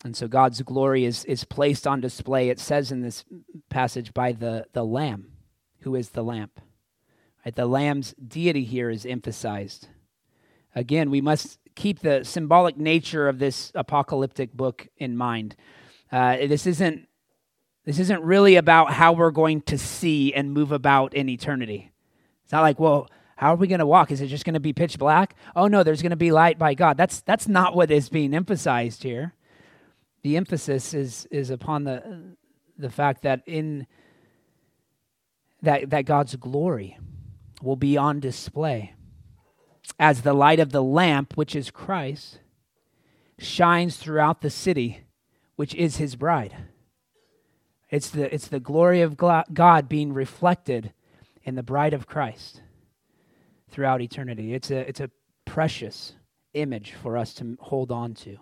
And 0.03 0.17
so 0.17 0.27
God's 0.27 0.61
glory 0.63 1.05
is, 1.05 1.23
is 1.23 1.45
placed 1.45 1.87
on 1.87 2.01
display, 2.01 2.49
it 2.49 2.59
says 2.59 2.91
in 2.91 2.99
this 2.99 3.23
passage, 3.69 4.13
by 4.13 4.33
the, 4.33 4.65
the 4.73 4.83
Lamb, 4.83 5.31
who 5.79 5.95
is 5.95 6.09
the 6.09 6.25
lamp. 6.25 6.59
Right? 7.45 7.55
The 7.55 7.67
Lamb's 7.67 8.13
deity 8.15 8.65
here 8.65 8.89
is 8.89 9.05
emphasized. 9.05 9.87
Again, 10.75 11.09
we 11.09 11.21
must 11.21 11.57
keep 11.73 11.99
the 11.99 12.25
symbolic 12.25 12.75
nature 12.75 13.29
of 13.29 13.39
this 13.39 13.71
apocalyptic 13.73 14.51
book 14.51 14.89
in 14.97 15.15
mind. 15.15 15.55
Uh, 16.11 16.35
this 16.35 16.67
isn't 16.67 17.07
this 17.85 17.97
isn't 17.97 18.21
really 18.23 18.57
about 18.57 18.91
how 18.91 19.13
we're 19.13 19.31
going 19.31 19.61
to 19.61 19.77
see 19.77 20.33
and 20.33 20.51
move 20.51 20.73
about 20.73 21.13
in 21.13 21.29
eternity. 21.29 21.93
It's 22.43 22.51
not 22.51 22.61
like, 22.61 22.77
well, 22.77 23.07
how 23.41 23.53
are 23.53 23.57
we 23.57 23.67
going 23.67 23.79
to 23.79 23.85
walk? 23.85 24.11
Is 24.11 24.21
it 24.21 24.27
just 24.27 24.45
going 24.45 24.53
to 24.53 24.61
be 24.61 24.71
pitch 24.71 24.97
black? 24.97 25.35
Oh 25.57 25.67
no, 25.67 25.83
there's 25.83 26.01
going 26.01 26.11
to 26.11 26.15
be 26.15 26.31
light 26.31 26.57
by 26.57 26.75
God. 26.75 26.95
That's 26.95 27.19
that's 27.19 27.49
not 27.49 27.75
what 27.75 27.91
is 27.91 28.07
being 28.07 28.33
emphasized 28.33 29.03
here 29.03 29.33
the 30.21 30.37
emphasis 30.37 30.93
is 30.93 31.27
is 31.31 31.49
upon 31.49 31.83
the 31.83 32.35
the 32.77 32.89
fact 32.89 33.23
that 33.23 33.41
in 33.45 33.87
that 35.61 35.89
that 35.89 36.05
God's 36.05 36.35
glory 36.35 36.97
will 37.61 37.75
be 37.75 37.97
on 37.97 38.19
display 38.19 38.93
as 39.99 40.21
the 40.21 40.33
light 40.33 40.59
of 40.59 40.71
the 40.71 40.83
lamp 40.83 41.35
which 41.35 41.55
is 41.55 41.71
Christ 41.71 42.39
shines 43.37 43.97
throughout 43.97 44.41
the 44.41 44.49
city 44.49 45.01
which 45.55 45.73
is 45.75 45.97
his 45.97 46.15
bride 46.15 46.55
it's 47.89 48.09
the 48.09 48.33
it's 48.33 48.47
the 48.47 48.59
glory 48.59 49.01
of 49.01 49.17
God 49.17 49.89
being 49.89 50.13
reflected 50.13 50.93
in 51.43 51.55
the 51.55 51.63
bride 51.63 51.93
of 51.93 52.07
Christ 52.07 52.61
throughout 53.71 54.01
eternity 54.01 54.53
it's 54.53 54.69
a 54.71 54.87
it's 54.87 54.99
a 54.99 55.09
precious 55.45 56.13
image 56.53 56.93
for 57.01 57.17
us 57.17 57.33
to 57.33 57.57
hold 57.59 57.91
on 57.91 58.13
to 58.13 58.37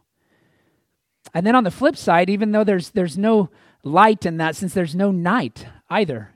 and 1.34 1.46
then 1.46 1.56
on 1.56 1.64
the 1.64 1.72
flip 1.72 1.96
side, 1.96 2.30
even 2.30 2.52
though 2.52 2.64
there's, 2.64 2.90
there's 2.92 3.18
no 3.18 3.50
light 3.84 4.26
in 4.26 4.38
that 4.38 4.56
since 4.56 4.74
there's 4.74 4.96
no 4.96 5.12
night 5.12 5.66
either. 5.90 6.32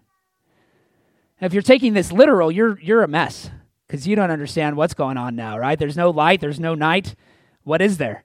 If 1.41 1.53
you're 1.53 1.61
taking 1.61 1.93
this 1.93 2.11
literal, 2.11 2.51
you're, 2.51 2.79
you're 2.79 3.03
a 3.03 3.07
mess 3.07 3.49
because 3.87 4.07
you 4.07 4.15
don't 4.15 4.31
understand 4.31 4.77
what's 4.77 4.93
going 4.93 5.17
on 5.17 5.35
now, 5.35 5.57
right? 5.57 5.77
There's 5.77 5.97
no 5.97 6.09
light, 6.09 6.41
there's 6.41 6.59
no 6.59 6.75
night. 6.75 7.15
What 7.63 7.81
is 7.81 7.97
there? 7.97 8.23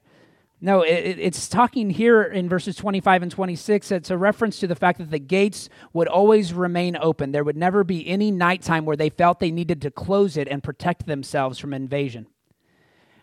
No, 0.60 0.82
it, 0.82 1.18
it's 1.20 1.48
talking 1.48 1.90
here 1.90 2.22
in 2.22 2.48
verses 2.48 2.74
25 2.74 3.22
and 3.22 3.30
26. 3.30 3.92
It's 3.92 4.10
a 4.10 4.18
reference 4.18 4.58
to 4.58 4.66
the 4.66 4.74
fact 4.74 4.98
that 4.98 5.10
the 5.10 5.20
gates 5.20 5.68
would 5.92 6.08
always 6.08 6.52
remain 6.52 6.96
open. 7.00 7.30
There 7.30 7.44
would 7.44 7.56
never 7.56 7.84
be 7.84 8.08
any 8.08 8.32
nighttime 8.32 8.84
where 8.84 8.96
they 8.96 9.10
felt 9.10 9.38
they 9.38 9.52
needed 9.52 9.80
to 9.82 9.90
close 9.90 10.36
it 10.36 10.48
and 10.48 10.62
protect 10.62 11.06
themselves 11.06 11.58
from 11.58 11.72
invasion. 11.72 12.26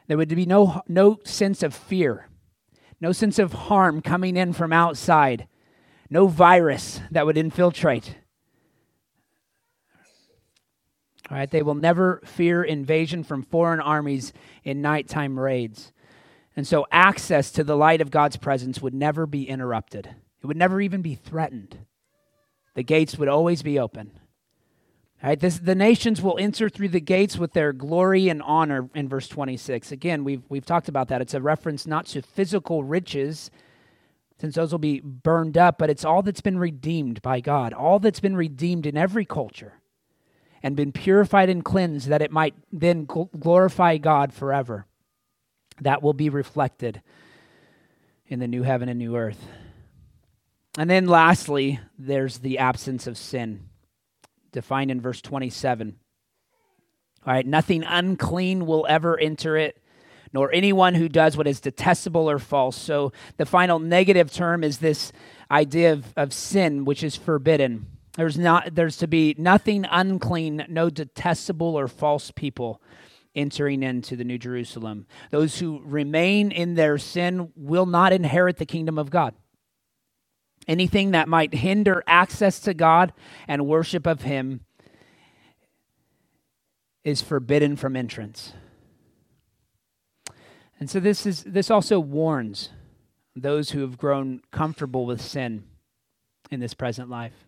There 0.07 0.17
would 0.17 0.29
be 0.29 0.45
no, 0.45 0.81
no 0.87 1.19
sense 1.25 1.61
of 1.61 1.73
fear 1.73 2.29
no 3.01 3.11
sense 3.11 3.39
of 3.39 3.53
harm 3.53 4.01
coming 4.01 4.37
in 4.37 4.53
from 4.53 4.71
outside, 4.71 5.47
no 6.09 6.27
virus 6.27 7.01
that 7.11 7.25
would 7.25 7.37
infiltrate. 7.37 8.15
All 11.29 11.37
right, 11.37 11.49
they 11.49 11.63
will 11.63 11.75
never 11.75 12.21
fear 12.25 12.63
invasion 12.63 13.23
from 13.23 13.41
foreign 13.41 13.79
armies 13.79 14.31
in 14.63 14.81
nighttime 14.81 15.39
raids. 15.39 15.91
And 16.55 16.65
so 16.65 16.87
access 16.91 17.51
to 17.51 17.63
the 17.63 17.75
light 17.75 18.01
of 18.01 18.11
God's 18.11 18.37
presence 18.37 18.81
would 18.81 18.93
never 18.93 19.25
be 19.25 19.49
interrupted. 19.49 20.15
It 20.41 20.47
would 20.47 20.57
never 20.57 20.79
even 20.79 21.01
be 21.01 21.15
threatened. 21.15 21.79
The 22.75 22.83
gates 22.83 23.17
would 23.17 23.27
always 23.27 23.61
be 23.61 23.79
open. 23.79 24.11
All 25.23 25.29
right, 25.29 25.39
this, 25.39 25.59
the 25.59 25.75
nations 25.75 26.21
will 26.21 26.37
enter 26.39 26.69
through 26.69 26.89
the 26.89 26.99
gates 26.99 27.37
with 27.37 27.53
their 27.53 27.73
glory 27.73 28.29
and 28.29 28.41
honor 28.43 28.89
in 28.93 29.09
verse 29.09 29.27
26. 29.27 29.91
Again, 29.91 30.23
we've, 30.23 30.43
we've 30.49 30.65
talked 30.65 30.87
about 30.87 31.07
that. 31.07 31.21
It's 31.21 31.33
a 31.33 31.41
reference 31.41 31.87
not 31.87 32.05
to 32.07 32.21
physical 32.21 32.83
riches, 32.83 33.49
since 34.39 34.55
those 34.55 34.71
will 34.71 34.79
be 34.79 34.99
burned 34.99 35.57
up, 35.57 35.77
but 35.77 35.89
it's 35.89 36.05
all 36.05 36.21
that's 36.21 36.41
been 36.41 36.59
redeemed 36.59 37.21
by 37.21 37.39
God, 37.39 37.73
all 37.73 37.99
that's 37.99 38.19
been 38.19 38.35
redeemed 38.35 38.85
in 38.85 38.97
every 38.97 39.25
culture 39.25 39.73
and 40.61 40.75
been 40.75 40.91
purified 40.91 41.49
and 41.49 41.63
cleansed 41.63 42.07
that 42.09 42.21
it 42.21 42.31
might 42.31 42.55
then 42.71 43.05
glorify 43.05 43.97
God 43.97 44.33
forever. 44.33 44.85
That 45.81 46.01
will 46.01 46.13
be 46.13 46.29
reflected 46.29 47.01
in 48.27 48.39
the 48.39 48.47
new 48.47 48.63
heaven 48.63 48.89
and 48.89 48.99
new 48.99 49.15
earth. 49.15 49.43
And 50.77 50.89
then 50.89 51.07
lastly, 51.07 51.79
there's 51.97 52.39
the 52.39 52.57
absence 52.57 53.07
of 53.07 53.17
sin, 53.17 53.69
defined 54.51 54.91
in 54.91 54.99
verse 54.99 55.21
27. 55.21 55.95
All 57.25 57.33
right, 57.33 57.45
nothing 57.45 57.83
unclean 57.83 58.65
will 58.65 58.85
ever 58.89 59.17
enter 59.17 59.57
it, 59.57 59.81
nor 60.33 60.51
anyone 60.51 60.95
who 60.95 61.07
does 61.07 61.37
what 61.37 61.47
is 61.47 61.59
detestable 61.59 62.29
or 62.29 62.39
false. 62.39 62.77
So 62.77 63.13
the 63.37 63.45
final 63.45 63.79
negative 63.79 64.31
term 64.31 64.63
is 64.63 64.79
this 64.79 65.11
idea 65.49 65.93
of, 65.93 66.13
of 66.17 66.33
sin, 66.33 66.83
which 66.83 67.03
is 67.03 67.15
forbidden. 67.15 67.87
There's 68.15 68.37
not 68.37 68.75
there's 68.75 68.97
to 68.97 69.07
be 69.07 69.35
nothing 69.37 69.85
unclean, 69.89 70.65
no 70.69 70.89
detestable 70.89 71.75
or 71.75 71.87
false 71.87 72.31
people 72.31 72.81
entering 73.35 73.83
into 73.83 74.15
the 74.15 74.23
New 74.23 74.37
Jerusalem. 74.37 75.05
Those 75.31 75.59
who 75.59 75.81
remain 75.83 76.51
in 76.51 76.75
their 76.75 76.97
sin 76.97 77.51
will 77.55 77.85
not 77.85 78.13
inherit 78.13 78.57
the 78.57 78.65
kingdom 78.65 78.97
of 78.97 79.09
God. 79.09 79.35
Anything 80.67 81.11
that 81.11 81.27
might 81.27 81.53
hinder 81.53 82.03
access 82.07 82.59
to 82.61 82.73
God 82.73 83.13
and 83.47 83.67
worship 83.67 84.07
of 84.07 84.21
Him 84.21 84.61
is 87.03 87.21
forbidden 87.21 87.75
from 87.75 87.95
entrance. 87.95 88.53
And 90.79 90.89
so 90.89 90.99
this 90.99 91.25
is 91.25 91.43
this 91.43 91.69
also 91.69 91.99
warns 91.99 92.69
those 93.35 93.71
who 93.71 93.81
have 93.81 93.97
grown 93.97 94.41
comfortable 94.51 95.05
with 95.05 95.21
sin 95.21 95.65
in 96.51 96.59
this 96.59 96.73
present 96.73 97.09
life. 97.09 97.45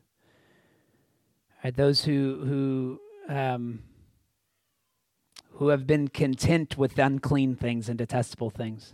Right, 1.64 1.76
those 1.76 2.06
who 2.06 3.00
who 3.28 3.36
um, 3.36 3.80
who 5.58 5.70
have 5.70 5.88
been 5.88 6.08
content 6.08 6.78
with 6.78 6.98
unclean 7.00 7.56
things 7.56 7.90
and 7.90 7.98
detestable 7.98 8.52
things. 8.52 8.94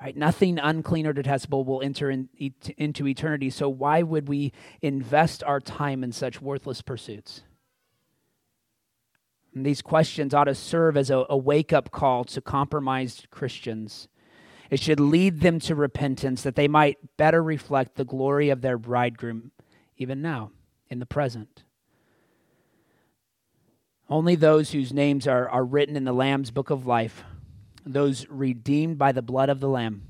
Right? 0.00 0.16
Nothing 0.16 0.58
unclean 0.58 1.06
or 1.06 1.12
detestable 1.12 1.64
will 1.64 1.82
enter 1.82 2.10
in, 2.10 2.28
into 2.76 3.06
eternity. 3.06 3.50
So 3.50 3.68
why 3.68 4.02
would 4.02 4.28
we 4.28 4.52
invest 4.80 5.42
our 5.44 5.60
time 5.60 6.02
in 6.02 6.12
such 6.12 6.40
worthless 6.40 6.82
pursuits? 6.82 7.42
And 9.54 9.64
these 9.64 9.82
questions 9.82 10.34
ought 10.34 10.44
to 10.44 10.54
serve 10.54 10.96
as 10.96 11.10
a, 11.10 11.24
a 11.28 11.36
wake 11.36 11.72
up 11.72 11.90
call 11.90 12.24
to 12.24 12.40
compromised 12.40 13.28
Christians. 13.30 14.08
It 14.70 14.80
should 14.80 15.00
lead 15.00 15.40
them 15.40 15.60
to 15.60 15.74
repentance 15.74 16.42
that 16.42 16.56
they 16.56 16.68
might 16.68 17.16
better 17.16 17.42
reflect 17.42 17.96
the 17.96 18.04
glory 18.04 18.48
of 18.48 18.62
their 18.62 18.78
bridegroom, 18.78 19.52
even 19.96 20.20
now, 20.20 20.52
in 20.88 21.00
the 21.00 21.06
present. 21.06 21.64
Only 24.08 24.34
those 24.36 24.70
whose 24.70 24.92
names 24.92 25.26
are, 25.26 25.48
are 25.48 25.64
written 25.64 25.96
in 25.96 26.04
the 26.04 26.12
Lamb's 26.12 26.50
book 26.50 26.70
of 26.70 26.86
life 26.86 27.24
those 27.86 28.28
redeemed 28.28 28.98
by 28.98 29.12
the 29.12 29.22
blood 29.22 29.48
of 29.48 29.60
the 29.60 29.68
Lamb, 29.68 30.02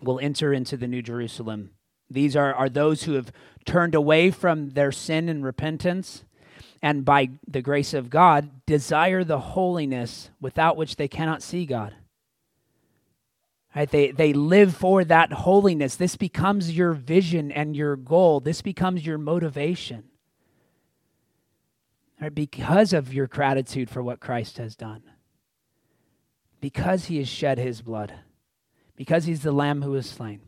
will 0.00 0.18
enter 0.18 0.52
into 0.52 0.76
the 0.76 0.88
New 0.88 1.02
Jerusalem. 1.02 1.70
These 2.10 2.34
are, 2.34 2.52
are 2.54 2.68
those 2.68 3.04
who 3.04 3.12
have 3.12 3.32
turned 3.64 3.94
away 3.94 4.30
from 4.30 4.70
their 4.70 4.90
sin 4.90 5.28
and 5.28 5.44
repentance, 5.44 6.24
and 6.80 7.04
by 7.04 7.30
the 7.46 7.62
grace 7.62 7.94
of 7.94 8.10
God, 8.10 8.66
desire 8.66 9.22
the 9.22 9.38
holiness 9.38 10.30
without 10.40 10.76
which 10.76 10.96
they 10.96 11.08
cannot 11.08 11.42
see 11.42 11.66
God. 11.66 11.94
Right? 13.76 13.88
They, 13.88 14.10
they 14.10 14.32
live 14.32 14.74
for 14.74 15.04
that 15.04 15.32
holiness. 15.32 15.94
This 15.94 16.16
becomes 16.16 16.76
your 16.76 16.92
vision 16.92 17.52
and 17.52 17.76
your 17.76 17.96
goal. 17.96 18.40
This 18.40 18.60
becomes 18.60 19.06
your 19.06 19.18
motivation. 19.18 20.04
Right? 22.22 22.34
Because 22.34 22.92
of 22.92 23.12
your 23.12 23.26
gratitude 23.26 23.90
for 23.90 24.02
what 24.02 24.20
Christ 24.20 24.58
has 24.58 24.76
done 24.76 25.02
because 26.62 27.06
he 27.06 27.18
has 27.18 27.28
shed 27.28 27.58
his 27.58 27.82
blood, 27.82 28.14
because 28.96 29.24
he's 29.24 29.42
the 29.42 29.52
lamb 29.52 29.82
who 29.82 29.90
was 29.90 30.08
slain. 30.08 30.40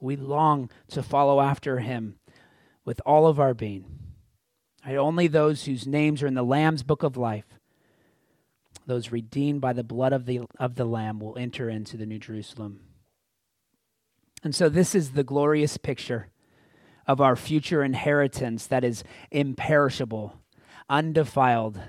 We 0.00 0.14
long 0.14 0.70
to 0.88 1.02
follow 1.02 1.40
after 1.40 1.80
him 1.80 2.14
with 2.84 3.00
all 3.04 3.26
of 3.26 3.40
our 3.40 3.52
being. 3.52 3.84
Right? 4.86 4.96
Only 4.96 5.26
those 5.26 5.64
whose 5.64 5.86
names 5.86 6.22
are 6.22 6.28
in 6.28 6.34
the 6.34 6.44
Lamb's 6.44 6.84
book 6.84 7.02
of 7.02 7.16
life, 7.16 7.58
those 8.86 9.10
redeemed 9.10 9.60
by 9.60 9.72
the 9.72 9.84
blood 9.84 10.12
of 10.12 10.24
the, 10.26 10.42
of 10.58 10.76
the 10.76 10.84
Lamb, 10.84 11.18
will 11.18 11.36
enter 11.36 11.68
into 11.68 11.96
the 11.96 12.06
New 12.06 12.20
Jerusalem. 12.20 12.80
And 14.44 14.54
so, 14.54 14.68
this 14.68 14.94
is 14.94 15.10
the 15.10 15.24
glorious 15.24 15.76
picture 15.76 16.28
of 17.06 17.20
our 17.20 17.34
future 17.34 17.82
inheritance 17.82 18.66
that 18.68 18.84
is 18.84 19.02
imperishable, 19.32 20.39
undefiled, 20.90 21.80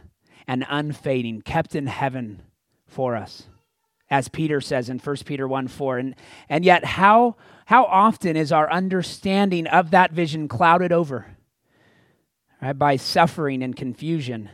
and 0.47 0.65
unfading, 0.69 1.41
kept 1.41 1.75
in 1.75 1.87
heaven 1.87 2.41
for 2.87 3.15
us, 3.15 3.47
as 4.09 4.27
Peter 4.27 4.61
says 4.61 4.89
in 4.89 4.99
1 4.99 5.15
Peter 5.25 5.47
1 5.47 5.67
4. 5.67 5.97
And, 5.97 6.15
and 6.47 6.63
yet, 6.63 6.85
how, 6.85 7.35
how 7.65 7.85
often 7.85 8.37
is 8.37 8.51
our 8.51 8.71
understanding 8.71 9.67
of 9.67 9.91
that 9.91 10.11
vision 10.11 10.47
clouded 10.47 10.91
over 10.91 11.25
right, 12.61 12.77
by 12.77 12.95
suffering 12.95 13.63
and 13.63 13.75
confusion? 13.75 14.49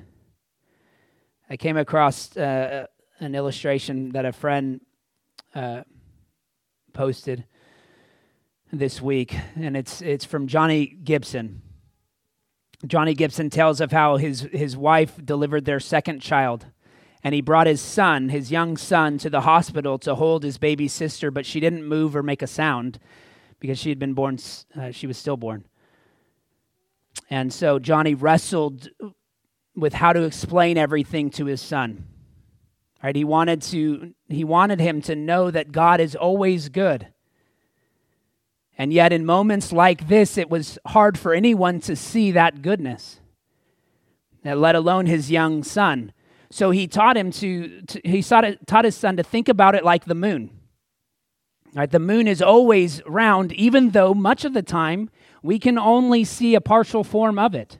I 1.50 1.58
came 1.58 1.78
across 1.78 2.36
uh, 2.36 2.88
an 3.20 3.36
illustration 3.36 4.12
that 4.12 4.26
a 4.26 4.32
friend 4.32 4.82
uh, 5.56 5.84
posted 6.94 7.46
this 8.72 9.02
week, 9.02 9.36
and 9.56 9.78
it's, 9.78 10.02
it's 10.02 10.26
from 10.26 10.48
Johnny 10.48 10.86
Gibson. 10.86 11.62
Johnny 12.86 13.14
Gibson 13.14 13.50
tells 13.50 13.82
of 13.82 13.92
how 13.92 14.18
his, 14.18 14.42
his 14.52 14.78
wife 14.78 15.20
delivered 15.24 15.66
their 15.66 15.80
second 15.80 16.22
child 16.22 16.68
and 17.24 17.34
he 17.34 17.42
brought 17.42 17.68
his 17.68 17.82
son, 17.82 18.30
his 18.30 18.52
young 18.52 18.78
son, 18.78 19.18
to 19.18 19.30
the 19.30 19.42
hospital 19.42 19.98
to 20.00 20.16
hold 20.16 20.44
his 20.44 20.58
baby 20.58 20.88
sister, 20.88 21.32
but 21.32 21.46
she 21.46 21.60
didn't 21.60 21.84
move 21.84 22.16
or 22.16 22.22
make 22.22 22.42
a 22.42 22.48
sound 22.48 23.00
because 23.60 23.80
she 23.80 23.90
had 23.90 24.00
been 24.00 24.14
born, 24.14 24.38
uh, 24.76 24.92
she 24.92 25.08
was 25.08 25.18
stillborn. 25.18 25.66
And 27.30 27.52
so 27.52 27.80
Johnny 27.80 28.14
wrestled 28.14 28.90
with 29.76 29.94
how 29.94 30.14
to 30.14 30.24
explain 30.24 30.78
everything 30.78 31.30
to 31.32 31.46
his 31.46 31.62
son. 31.62 32.08
Right? 33.04 33.16
He 33.16 33.24
wanted 33.24 33.62
to 33.64 34.14
he 34.28 34.44
wanted 34.44 34.80
him 34.80 35.02
to 35.04 35.16
know 35.16 35.52
that 35.52 35.72
God 35.72 36.00
is 36.00 36.16
always 36.16 36.70
good. 36.70 37.08
And 38.78 38.94
yet 38.94 39.12
in 39.12 39.26
moments 39.26 39.72
like 39.72 40.08
this 40.08 40.38
it 40.38 40.50
was 40.50 40.78
hard 40.86 41.18
for 41.18 41.34
anyone 41.34 41.80
to 41.82 41.96
see 41.96 42.32
that 42.32 42.62
goodness. 42.62 43.20
Let 44.44 44.76
alone 44.76 45.08
his 45.08 45.32
young 45.32 45.64
son. 45.64 46.14
So 46.50 46.72
he 46.72 46.88
taught 46.88 47.18
him 47.18 47.32
to, 47.32 47.82
to 47.82 48.02
he 48.06 48.22
taught, 48.22 48.46
taught 48.66 48.86
his 48.86 48.96
son 48.96 49.18
to 49.18 49.24
think 49.24 49.50
about 49.50 49.76
it 49.76 49.84
like 49.84 50.06
the 50.06 50.16
moon. 50.16 50.52
Right, 51.74 51.92
the 51.92 52.00
moon 52.00 52.28
is 52.28 52.42
always 52.42 53.06
round, 53.06 53.52
even 53.52 53.92
though 53.92 54.14
much 54.14 54.46
of 54.46 54.54
the 54.54 54.64
time 54.64 55.10
we 55.44 55.60
can 55.60 55.78
only 55.78 56.24
see 56.24 56.56
a 56.56 56.62
partial 56.62 57.04
form 57.04 57.38
of 57.38 57.54
it. 57.54 57.80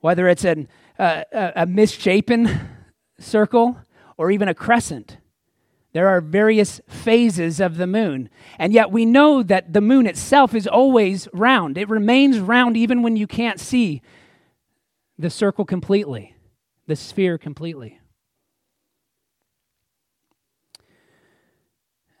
Whether 0.00 0.28
it's 0.28 0.44
an, 0.44 0.68
uh, 0.98 1.24
a 1.32 1.66
misshapen 1.66 2.68
circle 3.18 3.78
or 4.16 4.30
even 4.30 4.48
a 4.48 4.54
crescent. 4.54 5.16
There 5.92 6.08
are 6.08 6.20
various 6.20 6.80
phases 6.88 7.60
of 7.60 7.76
the 7.76 7.86
moon. 7.86 8.28
And 8.58 8.72
yet 8.72 8.92
we 8.92 9.04
know 9.04 9.42
that 9.42 9.72
the 9.72 9.80
moon 9.80 10.06
itself 10.06 10.54
is 10.54 10.66
always 10.66 11.28
round. 11.32 11.76
It 11.76 11.88
remains 11.88 12.38
round 12.38 12.76
even 12.76 13.02
when 13.02 13.16
you 13.16 13.26
can't 13.26 13.58
see 13.58 14.02
the 15.18 15.30
circle 15.30 15.64
completely 15.64 16.34
the 16.90 16.96
sphere 16.96 17.38
completely. 17.38 18.00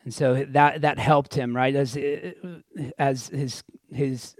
And 0.04 0.14
so 0.14 0.46
that, 0.50 0.82
that 0.82 0.98
helped 0.98 1.34
him, 1.34 1.54
right? 1.54 1.74
As, 1.74 1.98
as 2.96 3.28
his, 3.28 3.64
his 3.92 4.36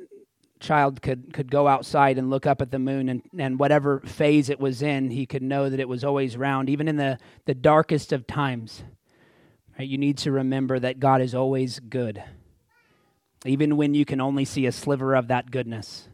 child 0.60 1.02
could, 1.02 1.34
could 1.34 1.50
go 1.50 1.66
outside 1.66 2.16
and 2.16 2.30
look 2.30 2.46
up 2.46 2.62
at 2.62 2.70
the 2.70 2.78
moon, 2.78 3.08
and, 3.08 3.22
and 3.36 3.58
whatever 3.58 4.00
phase 4.00 4.48
it 4.48 4.60
was 4.60 4.82
in, 4.82 5.10
he 5.10 5.26
could 5.26 5.42
know 5.42 5.68
that 5.68 5.80
it 5.80 5.88
was 5.88 6.04
always 6.04 6.36
round, 6.36 6.70
even 6.70 6.86
in 6.86 6.96
the, 6.96 7.18
the 7.46 7.54
darkest 7.54 8.12
of 8.12 8.26
times. 8.26 8.84
You 9.80 9.98
need 9.98 10.18
to 10.18 10.32
remember 10.32 10.78
that 10.78 11.00
God 11.00 11.22
is 11.22 11.34
always 11.34 11.78
good, 11.78 12.22
even 13.44 13.76
when 13.76 13.94
you 13.94 14.04
can 14.04 14.20
only 14.20 14.44
see 14.44 14.66
a 14.66 14.72
sliver 14.72 15.14
of 15.14 15.28
that 15.28 15.50
goodness. 15.50 16.08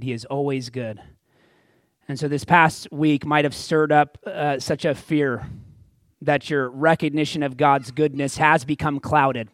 He 0.00 0.12
is 0.12 0.24
always 0.24 0.70
good. 0.70 1.00
And 2.08 2.18
so 2.18 2.28
this 2.28 2.44
past 2.44 2.88
week 2.90 3.24
might 3.24 3.44
have 3.44 3.54
stirred 3.54 3.92
up 3.92 4.18
uh, 4.26 4.58
such 4.58 4.84
a 4.84 4.94
fear 4.94 5.46
that 6.20 6.50
your 6.50 6.68
recognition 6.68 7.42
of 7.42 7.56
God's 7.56 7.90
goodness 7.90 8.36
has 8.36 8.64
become 8.64 9.00
clouded. 9.00 9.48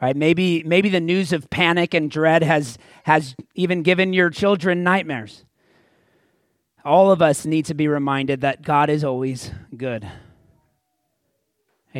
Right? 0.00 0.16
Maybe, 0.16 0.62
maybe 0.64 0.88
the 0.88 1.00
news 1.00 1.32
of 1.32 1.48
panic 1.48 1.94
and 1.94 2.10
dread 2.10 2.42
has, 2.42 2.78
has 3.04 3.34
even 3.54 3.82
given 3.82 4.12
your 4.12 4.30
children 4.30 4.84
nightmares. 4.84 5.44
All 6.84 7.10
of 7.10 7.22
us 7.22 7.44
need 7.46 7.64
to 7.66 7.74
be 7.74 7.88
reminded 7.88 8.42
that 8.42 8.62
God 8.62 8.90
is 8.90 9.04
always 9.04 9.50
good. 9.76 10.06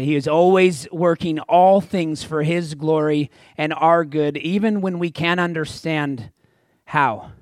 He 0.04 0.16
is 0.16 0.28
always 0.28 0.86
working 0.92 1.38
all 1.40 1.80
things 1.80 2.22
for 2.22 2.42
his 2.42 2.74
glory 2.74 3.30
and 3.56 3.72
our 3.72 4.04
good, 4.04 4.36
even 4.36 4.80
when 4.80 4.98
we 4.98 5.10
can't 5.10 5.40
understand 5.40 6.30
how. 6.84 7.32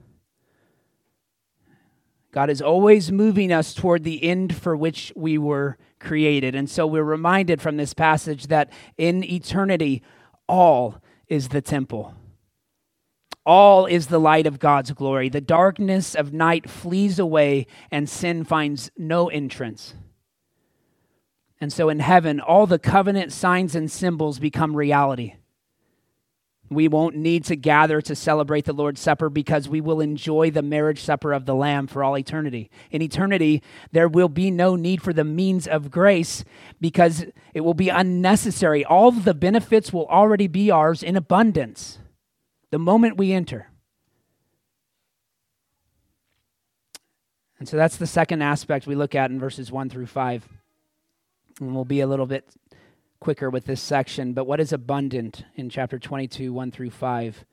God 2.30 2.50
is 2.50 2.60
always 2.60 3.12
moving 3.12 3.52
us 3.52 3.74
toward 3.74 4.02
the 4.02 4.22
end 4.22 4.54
for 4.54 4.76
which 4.76 5.12
we 5.14 5.38
were 5.38 5.78
created. 6.00 6.54
And 6.54 6.68
so 6.68 6.86
we're 6.86 7.04
reminded 7.04 7.62
from 7.62 7.76
this 7.76 7.94
passage 7.94 8.48
that 8.48 8.72
in 8.98 9.22
eternity, 9.24 10.02
all 10.48 11.00
is 11.28 11.48
the 11.48 11.62
temple. 11.62 12.14
All 13.46 13.86
is 13.86 14.08
the 14.08 14.18
light 14.18 14.46
of 14.46 14.58
God's 14.58 14.92
glory. 14.92 15.28
The 15.28 15.40
darkness 15.40 16.14
of 16.14 16.32
night 16.32 16.68
flees 16.68 17.18
away, 17.18 17.66
and 17.90 18.08
sin 18.08 18.42
finds 18.42 18.90
no 18.96 19.28
entrance. 19.28 19.94
And 21.64 21.72
so 21.72 21.88
in 21.88 22.00
heaven, 22.00 22.40
all 22.40 22.66
the 22.66 22.78
covenant 22.78 23.32
signs 23.32 23.74
and 23.74 23.90
symbols 23.90 24.38
become 24.38 24.76
reality. 24.76 25.36
We 26.68 26.88
won't 26.88 27.16
need 27.16 27.46
to 27.46 27.56
gather 27.56 28.02
to 28.02 28.14
celebrate 28.14 28.66
the 28.66 28.74
Lord's 28.74 29.00
Supper 29.00 29.30
because 29.30 29.66
we 29.66 29.80
will 29.80 30.02
enjoy 30.02 30.50
the 30.50 30.60
marriage 30.60 31.00
supper 31.00 31.32
of 31.32 31.46
the 31.46 31.54
Lamb 31.54 31.86
for 31.86 32.04
all 32.04 32.18
eternity. 32.18 32.70
In 32.90 33.00
eternity, 33.00 33.62
there 33.92 34.08
will 34.08 34.28
be 34.28 34.50
no 34.50 34.76
need 34.76 35.00
for 35.00 35.14
the 35.14 35.24
means 35.24 35.66
of 35.66 35.90
grace 35.90 36.44
because 36.82 37.24
it 37.54 37.62
will 37.62 37.72
be 37.72 37.88
unnecessary. 37.88 38.84
All 38.84 39.10
the 39.10 39.32
benefits 39.32 39.90
will 39.90 40.06
already 40.08 40.48
be 40.48 40.70
ours 40.70 41.02
in 41.02 41.16
abundance 41.16 41.98
the 42.72 42.78
moment 42.78 43.16
we 43.16 43.32
enter. 43.32 43.70
And 47.58 47.66
so 47.66 47.78
that's 47.78 47.96
the 47.96 48.06
second 48.06 48.42
aspect 48.42 48.86
we 48.86 48.94
look 48.94 49.14
at 49.14 49.30
in 49.30 49.40
verses 49.40 49.72
1 49.72 49.88
through 49.88 50.08
5. 50.08 50.46
And 51.60 51.74
we'll 51.74 51.84
be 51.84 52.00
a 52.00 52.06
little 52.06 52.26
bit 52.26 52.48
quicker 53.20 53.48
with 53.48 53.64
this 53.64 53.80
section. 53.80 54.32
But 54.32 54.46
what 54.46 54.60
is 54.60 54.72
abundant 54.72 55.44
in 55.54 55.70
chapter 55.70 55.98
22, 55.98 56.52
1 56.52 56.70
through 56.70 56.90
5? 56.90 57.44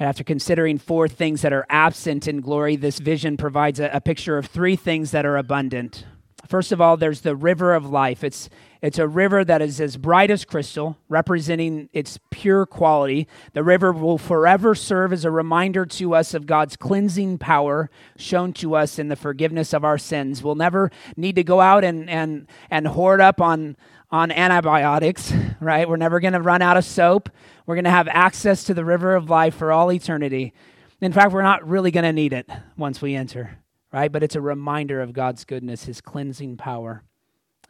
After 0.00 0.22
considering 0.22 0.78
four 0.78 1.08
things 1.08 1.42
that 1.42 1.52
are 1.52 1.66
absent 1.68 2.28
in 2.28 2.40
glory, 2.40 2.76
this 2.76 3.00
vision 3.00 3.36
provides 3.36 3.80
a, 3.80 3.90
a, 3.92 4.00
picture 4.00 4.38
of 4.38 4.46
three 4.46 4.76
things 4.76 5.10
that 5.10 5.26
are 5.26 5.36
abundant. 5.36 6.06
First 6.46 6.72
of 6.72 6.80
all, 6.80 6.96
there's 6.96 7.22
the 7.22 7.36
river 7.36 7.74
of 7.74 7.90
life. 7.90 8.22
It's, 8.22 8.48
it's 8.80 8.98
a 8.98 9.08
river 9.08 9.44
that 9.44 9.60
is 9.60 9.80
as 9.80 9.96
bright 9.96 10.30
as 10.30 10.44
crystal, 10.44 10.96
representing 11.08 11.88
its 11.92 12.18
pure 12.30 12.64
quality. 12.64 13.26
The 13.52 13.64
river 13.64 13.92
will 13.92 14.18
forever 14.18 14.74
serve 14.74 15.12
as 15.12 15.24
a 15.24 15.30
reminder 15.30 15.84
to 15.84 16.14
us 16.14 16.34
of 16.34 16.46
God's 16.46 16.76
cleansing 16.76 17.38
power 17.38 17.90
shown 18.16 18.52
to 18.54 18.76
us 18.76 18.98
in 18.98 19.08
the 19.08 19.16
forgiveness 19.16 19.74
of 19.74 19.84
our 19.84 19.98
sins. 19.98 20.42
We'll 20.42 20.54
never 20.54 20.90
need 21.16 21.34
to 21.36 21.44
go 21.44 21.60
out 21.60 21.82
and, 21.84 22.08
and, 22.08 22.46
and 22.70 22.86
hoard 22.86 23.20
up 23.20 23.40
on, 23.40 23.76
on 24.10 24.30
antibiotics, 24.30 25.32
right? 25.60 25.88
We're 25.88 25.96
never 25.96 26.20
going 26.20 26.34
to 26.34 26.40
run 26.40 26.62
out 26.62 26.76
of 26.76 26.84
soap. 26.84 27.28
We're 27.66 27.74
going 27.74 27.84
to 27.84 27.90
have 27.90 28.08
access 28.08 28.64
to 28.64 28.74
the 28.74 28.84
river 28.84 29.14
of 29.16 29.28
life 29.28 29.54
for 29.56 29.72
all 29.72 29.92
eternity. 29.92 30.54
In 31.00 31.12
fact, 31.12 31.32
we're 31.32 31.42
not 31.42 31.68
really 31.68 31.90
going 31.90 32.04
to 32.04 32.12
need 32.12 32.32
it 32.32 32.48
once 32.76 33.02
we 33.02 33.14
enter, 33.14 33.58
right? 33.92 34.10
But 34.10 34.22
it's 34.22 34.36
a 34.36 34.40
reminder 34.40 35.00
of 35.00 35.12
God's 35.12 35.44
goodness, 35.44 35.84
His 35.84 36.00
cleansing 36.00 36.56
power 36.56 37.02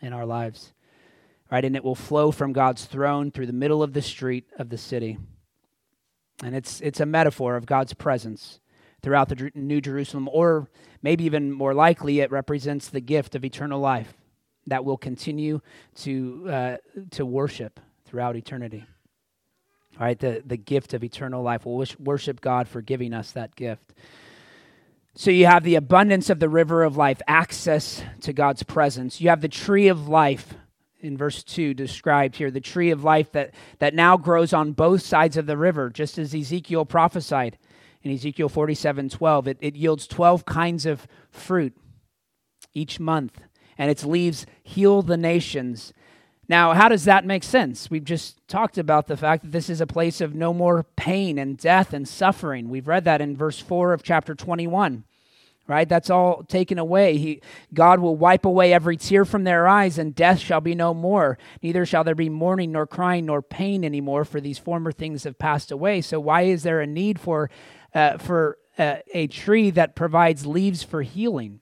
in 0.01 0.13
our 0.13 0.27
lives 0.27 0.73
right? 1.51 1.65
And 1.65 1.77
it 1.77 1.85
will 1.85 1.95
flow 1.95 2.31
from 2.31 2.53
God's 2.53 2.85
throne 2.85 3.31
through 3.31 3.47
the 3.47 3.53
middle 3.53 3.83
of 3.83 3.93
the 3.93 4.03
street 4.03 4.47
of 4.59 4.69
the 4.69 4.79
city. 4.79 5.19
And 6.43 6.55
it's, 6.55 6.81
it's 6.81 7.01
a 7.01 7.07
metaphor 7.07 7.57
of 7.57 7.67
God's 7.67 7.95
presence 7.95 8.61
throughout 9.03 9.29
the 9.29 9.51
New 9.55 9.81
Jerusalem, 9.81 10.29
or 10.31 10.69
maybe 11.03 11.25
even 11.25 11.53
more 11.53 11.73
likely, 11.73 12.21
it 12.21 12.31
represents 12.31 12.89
the 12.89 13.01
gift 13.01 13.35
of 13.35 13.45
eternal 13.45 13.81
life 13.81 14.13
that 14.67 14.85
will 14.85 14.97
continue 14.97 15.61
to, 15.95 16.47
uh, 16.51 16.77
to 17.13 17.25
worship 17.25 17.81
throughout 18.05 18.37
eternity. 18.37 18.85
All 19.99 20.07
right, 20.07 20.19
the, 20.19 20.43
the 20.45 20.57
gift 20.57 20.95
of 20.95 21.03
eternal 21.03 21.43
life. 21.43 21.65
We'll 21.65 21.87
worship 21.99 22.41
God 22.41 22.69
for 22.69 22.83
giving 22.83 23.15
us 23.15 23.33
that 23.33 23.57
gift. 23.57 23.95
So 25.21 25.33
you 25.33 25.47
have 25.47 25.65
the 25.65 25.75
abundance 25.75 26.31
of 26.31 26.39
the 26.39 26.49
river 26.49 26.85
of 26.85 26.97
life, 26.97 27.21
access 27.27 28.05
to 28.21 28.33
God's 28.33 28.63
presence. 28.63 29.21
You 29.21 29.31
have 29.31 29.41
the 29.41 29.49
tree 29.49 29.89
of 29.89 30.07
life, 30.07 30.55
in 31.01 31.17
verse 31.17 31.43
2 31.43 31.75
described 31.75 32.37
here 32.37 32.53
the 32.53 32.61
tree 32.61 32.93
of 32.93 33.03
life 33.03 33.33
that, 33.33 33.53
that 33.81 33.95
now 33.95 34.17
grows 34.17 34.53
on 34.53 34.75
both 34.75 35.03
sides 35.03 35.37
of 35.37 35.47
the 35.47 35.57
river, 35.57 35.91
just 35.91 36.19
as 36.19 36.33
Ezekiel 36.37 36.85
prophesied 36.85 37.59
in 38.05 38.13
Ezekiel 38.13 38.49
47 38.49 39.09
12. 39.09 39.49
It, 39.49 39.59
it 39.61 39.75
yields 39.75 40.07
12 40.07 40.45
kinds 40.45 40.87
of 40.87 41.09
fruit 41.33 41.77
each 42.73 43.01
month, 43.01 43.41
and 43.77 43.91
its 43.91 44.05
leaves 44.05 44.47
heal 44.63 45.03
the 45.03 45.17
nations. 45.17 45.93
Now, 46.49 46.73
how 46.73 46.89
does 46.89 47.05
that 47.05 47.27
make 47.27 47.43
sense? 47.43 47.91
We've 47.91 48.05
just 48.05 48.47
talked 48.49 48.79
about 48.79 49.07
the 49.07 49.17
fact 49.19 49.43
that 49.43 49.53
this 49.53 49.69
is 49.69 49.83
a 49.83 49.87
place 49.87 50.21
of 50.23 50.35
no 50.35 50.55
more 50.55 50.85
pain 50.97 51.39
and 51.39 51.59
death 51.59 51.93
and 51.93 52.09
suffering. 52.09 52.71
We've 52.71 52.89
read 52.89 53.05
that 53.05 53.21
in 53.21 53.37
verse 53.37 53.61
4 53.61 53.93
of 53.93 54.03
chapter 54.03 54.35
21 54.35 55.05
right? 55.69 55.89
That's 55.89 56.09
all 56.09 56.43
taken 56.45 56.79
away. 56.79 57.19
He, 57.19 57.43
god 57.73 58.01
will 58.01 58.17
wipe 58.17 58.47
away 58.47 58.73
every 58.73 58.97
tear 58.97 59.25
from 59.25 59.45
their 59.45 59.69
eyes 59.69 59.99
and 59.99 60.15
death 60.15 60.41
shall 60.41 60.63
be 60.63 60.75
no 60.75 60.95
more. 60.95 61.39
Neither 61.63 61.85
shall 61.85 62.03
there 62.03 62.15
be 62.15 62.31
mourning 62.31 62.73
nor 62.73 62.87
crying 62.87 63.27
nor 63.27 63.43
pain 63.43 63.85
anymore 63.85 64.25
for 64.25 64.41
these 64.41 64.59
former 64.59 64.91
things 64.91 65.25
have 65.25 65.39
passed 65.39 65.71
away. 65.71 66.01
So 66.01 66.19
why 66.19 66.43
is 66.43 66.63
there 66.63 66.81
a 66.81 66.87
need 66.87 67.21
for 67.21 67.51
uh, 67.95 68.17
for 68.19 68.59
uh, 68.79 68.97
a 69.13 69.27
tree 69.27 69.71
that 69.71 69.95
provides 69.95 70.47
leaves 70.47 70.83
for 70.83 71.03
healing 71.03 71.61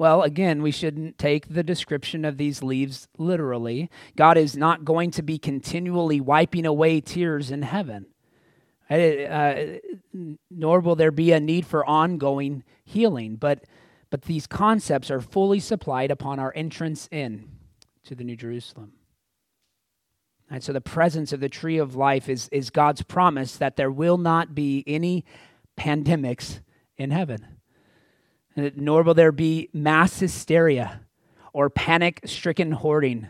well, 0.00 0.22
again, 0.22 0.62
we 0.62 0.70
shouldn't 0.70 1.18
take 1.18 1.52
the 1.52 1.62
description 1.62 2.24
of 2.24 2.38
these 2.38 2.62
leaves 2.62 3.06
literally. 3.18 3.90
God 4.16 4.38
is 4.38 4.56
not 4.56 4.82
going 4.82 5.10
to 5.10 5.22
be 5.22 5.36
continually 5.36 6.22
wiping 6.22 6.64
away 6.64 7.02
tears 7.02 7.50
in 7.50 7.60
heaven. 7.60 8.06
Uh, 8.88 9.76
nor 10.50 10.80
will 10.80 10.96
there 10.96 11.10
be 11.10 11.32
a 11.32 11.38
need 11.38 11.66
for 11.66 11.84
ongoing 11.84 12.64
healing. 12.82 13.36
But, 13.36 13.64
but 14.08 14.22
these 14.22 14.46
concepts 14.46 15.10
are 15.10 15.20
fully 15.20 15.60
supplied 15.60 16.10
upon 16.10 16.38
our 16.38 16.54
entrance 16.56 17.06
in 17.12 17.50
to 18.04 18.14
the 18.14 18.24
New 18.24 18.36
Jerusalem. 18.36 18.92
And 20.48 20.64
so 20.64 20.72
the 20.72 20.80
presence 20.80 21.30
of 21.34 21.40
the 21.40 21.50
tree 21.50 21.76
of 21.76 21.94
life 21.94 22.26
is, 22.30 22.48
is 22.50 22.70
God's 22.70 23.02
promise 23.02 23.58
that 23.58 23.76
there 23.76 23.90
will 23.90 24.16
not 24.16 24.54
be 24.54 24.82
any 24.86 25.26
pandemics 25.78 26.60
in 26.96 27.10
heaven, 27.10 27.59
nor 28.56 29.02
will 29.02 29.14
there 29.14 29.32
be 29.32 29.68
mass 29.72 30.20
hysteria 30.20 31.00
or 31.52 31.70
panic 31.70 32.20
stricken 32.24 32.72
hoarding 32.72 33.28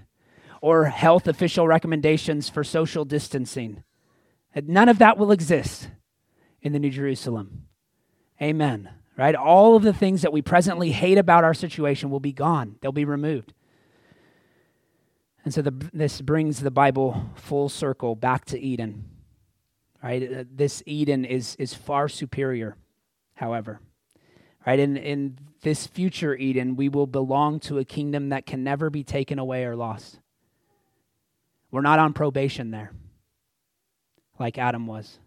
or 0.61 0.87
health 0.87 1.27
official 1.27 1.67
recommendations 1.67 2.49
for 2.49 2.65
social 2.65 3.05
distancing 3.05 3.83
None 4.55 4.89
of 4.89 4.99
that 4.99 5.17
will 5.17 5.31
exist 5.31 5.91
in 6.61 6.73
the 6.73 6.79
New 6.79 6.91
Jerusalem. 6.91 7.67
Amen. 8.43 8.91
Right? 9.17 9.35
All 9.35 9.77
of 9.77 9.83
the 9.83 9.93
things 9.93 10.23
that 10.23 10.33
we 10.33 10.43
presently 10.43 10.93
hate 10.93 11.19
about 11.19 11.45
our 11.45 11.55
situation 11.55 12.11
will 12.11 12.21
be 12.21 12.33
gone, 12.33 12.77
they'll 12.81 12.93
be 12.93 13.05
removed. 13.05 13.53
And 15.45 15.55
so 15.55 15.63
the, 15.63 15.73
this 15.93 16.21
brings 16.21 16.61
the 16.61 16.71
Bible 16.71 17.31
full 17.35 17.69
circle 17.69 18.15
back 18.15 18.45
to 18.47 18.61
Eden. 18.61 19.09
Right? 20.03 20.23
Uh, 20.23 20.45
this 20.51 20.83
Eden 20.85 21.25
is, 21.25 21.57
is 21.57 21.73
far 21.73 22.09
superior, 22.09 22.77
however. 23.35 23.81
Right? 24.67 24.79
In, 24.79 24.97
in 24.97 25.39
this 25.63 25.87
future 25.87 26.35
Eden, 26.37 26.77
we 26.77 26.89
will 26.89 27.07
belong 27.07 27.61
to 27.61 27.79
a 27.79 27.85
kingdom 27.85 28.29
that 28.29 28.47
can 28.47 28.63
never 28.63 28.91
be 28.91 29.05
taken 29.05 29.39
away 29.39 29.65
or 29.65 29.77
lost. 29.77 30.21
We're 31.71 31.83
not 31.83 31.99
on 31.99 32.13
probation 32.13 32.71
there 32.71 32.93
like 34.39 34.59
Adam 34.59 34.87
was. 34.87 35.19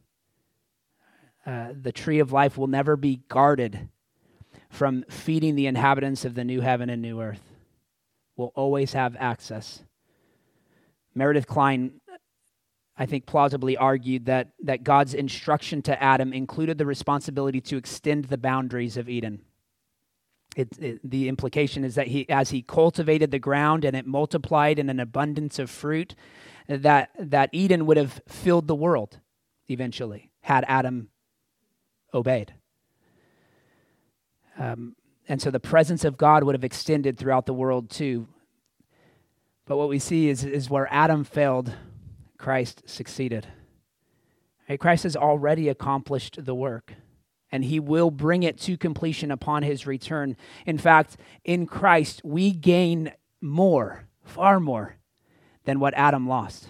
Uh, 1.46 1.70
the 1.80 1.92
tree 1.92 2.20
of 2.20 2.32
life 2.32 2.58
will 2.58 2.68
never 2.68 2.96
be 2.96 3.22
guarded 3.28 3.90
from 4.70 5.06
feeding 5.10 5.56
the 5.56 5.68
inhabitants 5.68 6.26
of 6.26 6.36
the 6.36 6.44
new 6.44 6.62
heaven 6.62 6.90
and 6.90 7.02
new 7.02 7.22
earth. 7.22 7.44
We'll 8.36 8.52
always 8.56 8.94
have 8.94 9.16
access. 9.20 9.84
Meredith 11.14 11.46
Kline, 11.46 12.02
I 12.98 13.06
think, 13.08 13.26
plausibly 13.26 13.76
argued 13.76 14.26
that, 14.26 14.50
that 14.64 14.84
God's 14.84 15.14
instruction 15.16 15.82
to 15.84 16.02
Adam 16.02 16.32
included 16.32 16.78
the 16.78 16.86
responsibility 16.86 17.60
to 17.62 17.78
extend 17.78 18.26
the 18.26 18.38
boundaries 18.38 18.98
of 18.98 19.10
Eden. 19.10 19.42
It, 20.56 20.78
it, 20.80 21.10
the 21.10 21.28
implication 21.28 21.84
is 21.84 21.96
that 21.96 22.08
he, 22.08 22.30
as 22.30 22.52
he 22.52 22.62
cultivated 22.62 23.32
the 23.32 23.40
ground 23.40 23.84
and 23.84 23.96
it 23.96 24.06
multiplied 24.06 24.78
in 24.78 24.90
an 24.90 25.00
abundance 25.00 25.58
of 25.58 25.72
fruit, 25.72 26.14
that, 26.68 27.10
that 27.18 27.50
Eden 27.52 27.88
would 27.88 27.98
have 27.98 28.22
filled 28.28 28.68
the 28.68 28.76
world 28.76 29.20
eventually, 29.68 30.30
had 30.42 30.64
Adam 30.68 31.10
obeyed. 32.14 32.54
Um, 34.60 34.96
and 35.28 35.42
so 35.42 35.50
the 35.50 35.60
presence 35.60 36.06
of 36.06 36.18
God 36.18 36.44
would 36.44 36.54
have 36.54 36.64
extended 36.64 37.18
throughout 37.18 37.48
the 37.48 37.54
world 37.54 37.90
too. 37.90 38.28
But 39.66 39.78
what 39.78 39.90
we 39.90 39.98
see 39.98 40.30
is, 40.30 40.44
is 40.44 40.70
where 40.70 40.88
Adam 40.94 41.24
failed, 41.24 41.74
Christ 42.44 42.84
succeeded. 42.86 43.48
Christ 44.78 45.04
has 45.04 45.16
already 45.16 45.70
accomplished 45.70 46.44
the 46.44 46.54
work, 46.54 46.94
and 47.50 47.64
he 47.64 47.80
will 47.80 48.12
bring 48.12 48.44
it 48.44 48.60
to 48.64 48.76
completion 48.76 49.32
upon 49.32 49.64
his 49.64 49.88
return. 49.88 50.36
In 50.66 50.78
fact, 50.78 51.16
in 51.46 51.66
Christ, 51.66 52.20
we 52.26 52.52
gain 52.52 53.14
more, 53.40 54.10
far 54.26 54.60
more, 54.60 54.98
than 55.64 55.80
what 55.80 55.94
Adam 55.94 56.28
lost. 56.28 56.68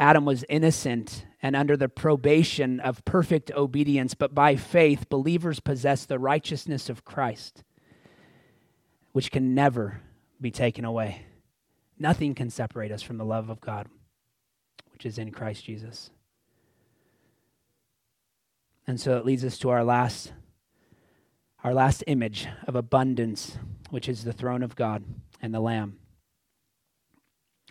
Adam 0.00 0.24
was 0.24 0.44
innocent 0.48 1.24
and 1.40 1.54
under 1.54 1.76
the 1.76 1.88
probation 1.88 2.80
of 2.80 3.04
perfect 3.04 3.52
obedience, 3.52 4.14
but 4.14 4.34
by 4.34 4.56
faith, 4.56 5.08
believers 5.08 5.60
possess 5.60 6.04
the 6.04 6.18
righteousness 6.18 6.88
of 6.88 7.04
Christ, 7.04 7.62
which 9.12 9.30
can 9.30 9.54
never 9.54 10.00
be 10.40 10.50
taken 10.50 10.84
away. 10.84 11.26
Nothing 11.98 12.34
can 12.34 12.50
separate 12.50 12.92
us 12.92 13.02
from 13.02 13.18
the 13.18 13.24
love 13.24 13.48
of 13.48 13.60
God, 13.60 13.88
which 14.92 15.06
is 15.06 15.18
in 15.18 15.30
Christ 15.30 15.64
Jesus. 15.64 16.10
And 18.86 19.00
so 19.00 19.16
it 19.16 19.24
leads 19.24 19.44
us 19.44 19.58
to 19.58 19.70
our 19.70 19.84
last 19.84 20.32
our 21.64 21.72
last 21.72 22.02
image 22.08 22.48
of 22.66 22.74
abundance, 22.74 23.56
which 23.90 24.08
is 24.08 24.24
the 24.24 24.32
throne 24.32 24.64
of 24.64 24.74
God 24.74 25.04
and 25.40 25.54
the 25.54 25.60
Lamb. 25.60 25.96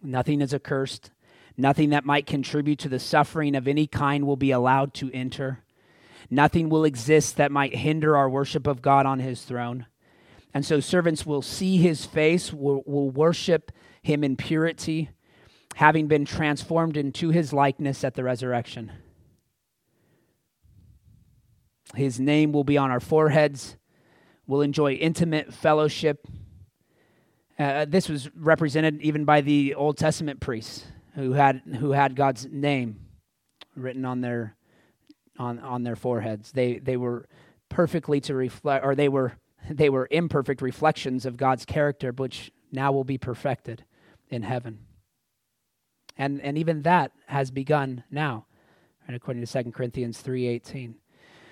Nothing 0.01 0.41
is 0.41 0.53
accursed. 0.53 1.12
Nothing 1.57 1.89
that 1.89 2.05
might 2.05 2.25
contribute 2.25 2.79
to 2.79 2.89
the 2.89 2.99
suffering 2.99 3.55
of 3.55 3.67
any 3.67 3.88
kind 3.88 4.25
will 4.25 4.38
be 4.38 4.51
allowed 4.51 4.93
to 4.95 5.12
enter. 5.13 5.60
Nothing 6.29 6.69
will 6.69 6.86
exist 6.86 7.36
that 7.36 7.51
might 7.51 7.75
hinder 7.75 8.15
our 8.15 8.29
worship 8.29 8.65
of 8.65 8.81
God 8.81 9.05
on 9.05 9.19
his 9.19 9.43
throne. 9.43 9.86
And 10.53 10.65
so 10.65 10.79
servants 10.79 11.25
will 11.25 11.41
see 11.41 11.77
his 11.77 12.05
face, 12.05 12.53
will, 12.53 12.84
will 12.86 13.10
worship 13.10 13.71
him 14.02 14.24
in 14.24 14.36
purity, 14.36 15.10
having 15.76 16.08
been 16.08 16.26
transformed 16.26 16.98
into 16.98 17.30
his 17.30 17.54
likeness 17.54 18.04
at 18.04 18.16
the 18.16 18.24
resurrection. 18.24 18.92
His 21.96 22.20
name 22.20 22.52
will 22.52 22.64
be 22.64 22.78
on 22.78 22.90
our 22.92 23.00
foreheads. 23.00 23.78
We'll 24.48 24.62
enjoy 24.62 24.94
intimate 24.94 25.54
fellowship. 25.54 26.26
Uh, 27.60 27.86
this 27.88 28.10
was 28.10 28.30
represented 28.36 29.02
even 29.02 29.26
by 29.26 29.42
the 29.42 29.76
Old 29.76 29.98
Testament 29.98 30.40
priests 30.40 30.86
who 31.16 31.34
had, 31.34 31.62
who 31.80 31.92
had 31.92 32.16
God's 32.16 32.48
name 32.50 33.02
written 33.76 34.06
on 34.06 34.22
their, 34.22 34.56
on, 35.38 35.60
on 35.60 35.84
their 35.84 35.96
foreheads. 35.96 36.52
They, 36.52 36.80
they 36.80 36.98
were 36.98 37.28
perfectly 37.70 38.20
to 38.22 38.34
reflect, 38.34 38.86
or 38.86 38.96
they 38.96 39.10
were 39.10 39.34
they 39.70 39.90
were 39.90 40.08
imperfect 40.10 40.60
reflections 40.60 41.24
of 41.24 41.38
God's 41.38 41.66
character, 41.66 42.12
which 42.12 42.52
now 42.72 42.92
will 42.92 43.04
be 43.04 43.20
perfected 43.20 43.86
in 44.32 44.44
heaven. 44.44 44.80
And, 46.17 46.41
and 46.41 46.58
even 46.58 46.82
that 46.84 47.12
has 47.28 47.52
begun 47.52 48.04
now, 48.10 48.46
right, 49.08 49.15
according 49.15 49.46
to 49.46 49.63
2 49.63 49.72
Corinthians 49.72 50.22
3.18. 50.22 50.96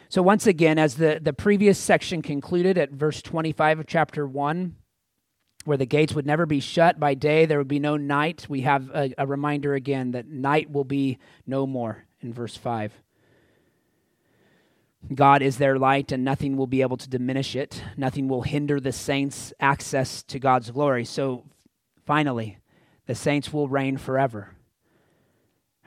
So 0.10 0.24
once 0.24 0.48
again, 0.48 0.80
as 0.80 0.96
the, 0.96 1.20
the 1.22 1.34
previous 1.34 1.78
section 1.78 2.22
concluded 2.22 2.78
at 2.78 2.92
verse 2.92 3.22
25 3.22 3.80
of 3.80 3.88
chapter 3.88 4.28
1, 4.28 4.76
where 5.66 5.78
the 5.78 5.86
gates 5.86 6.14
would 6.14 6.26
never 6.26 6.46
be 6.46 6.60
shut 6.60 7.00
by 7.00 7.14
day, 7.14 7.46
there 7.46 7.58
would 7.58 7.68
be 7.68 7.80
no 7.80 7.96
night, 7.96 8.48
we 8.50 8.62
have 8.62 8.90
a, 8.90 9.14
a 9.18 9.28
reminder 9.28 9.76
again 9.76 10.12
that 10.12 10.28
night 10.28 10.72
will 10.72 10.84
be 10.84 11.20
no 11.46 11.68
more 11.68 12.06
in 12.22 12.34
verse 12.34 12.56
5. 12.56 12.94
God 15.14 15.42
is 15.42 15.58
their 15.58 15.78
light, 15.80 16.12
and 16.12 16.26
nothing 16.26 16.58
will 16.58 16.68
be 16.68 16.82
able 16.82 16.98
to 16.98 17.10
diminish 17.10 17.56
it. 17.56 17.84
Nothing 17.96 18.28
will 18.28 18.42
hinder 18.42 18.80
the 18.80 18.92
saints' 18.92 19.54
access 19.60 20.24
to 20.24 20.40
God's 20.40 20.72
glory. 20.72 21.06
So, 21.06 21.46
finally, 22.06 22.58
the 23.10 23.16
saints 23.16 23.52
will 23.52 23.68
reign 23.68 23.98
forever. 23.98 24.52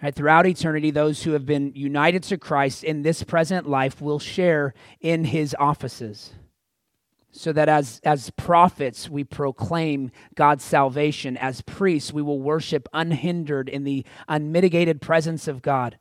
Right, 0.02 0.12
throughout 0.12 0.44
eternity, 0.44 0.90
those 0.90 1.22
who 1.22 1.34
have 1.34 1.46
been 1.46 1.70
united 1.76 2.24
to 2.24 2.36
Christ 2.36 2.82
in 2.82 3.02
this 3.02 3.22
present 3.22 3.68
life 3.68 4.00
will 4.00 4.18
share 4.18 4.74
in 5.00 5.26
his 5.26 5.54
offices. 5.56 6.32
So 7.30 7.52
that 7.52 7.68
as, 7.68 8.00
as 8.02 8.30
prophets, 8.30 9.08
we 9.08 9.22
proclaim 9.22 10.10
God's 10.34 10.64
salvation. 10.64 11.36
As 11.36 11.62
priests, 11.62 12.12
we 12.12 12.22
will 12.22 12.40
worship 12.40 12.88
unhindered 12.92 13.68
in 13.68 13.84
the 13.84 14.04
unmitigated 14.26 15.00
presence 15.00 15.46
of 15.46 15.62
God 15.62 15.98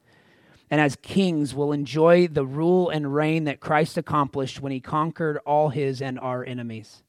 and 0.72 0.82
as 0.82 0.96
kings 1.04 1.54
will 1.54 1.72
enjoy 1.72 2.28
the 2.28 2.48
rule 2.48 2.90
and 2.90 3.14
reign 3.14 3.44
that 3.44 3.60
Christ 3.60 3.96
accomplished 3.96 4.60
when 4.60 4.72
he 4.72 4.80
conquered 4.80 5.38
all 5.46 5.70
his 5.70 6.02
and 6.02 6.18
our 6.20 6.44
enemies. 6.44 7.04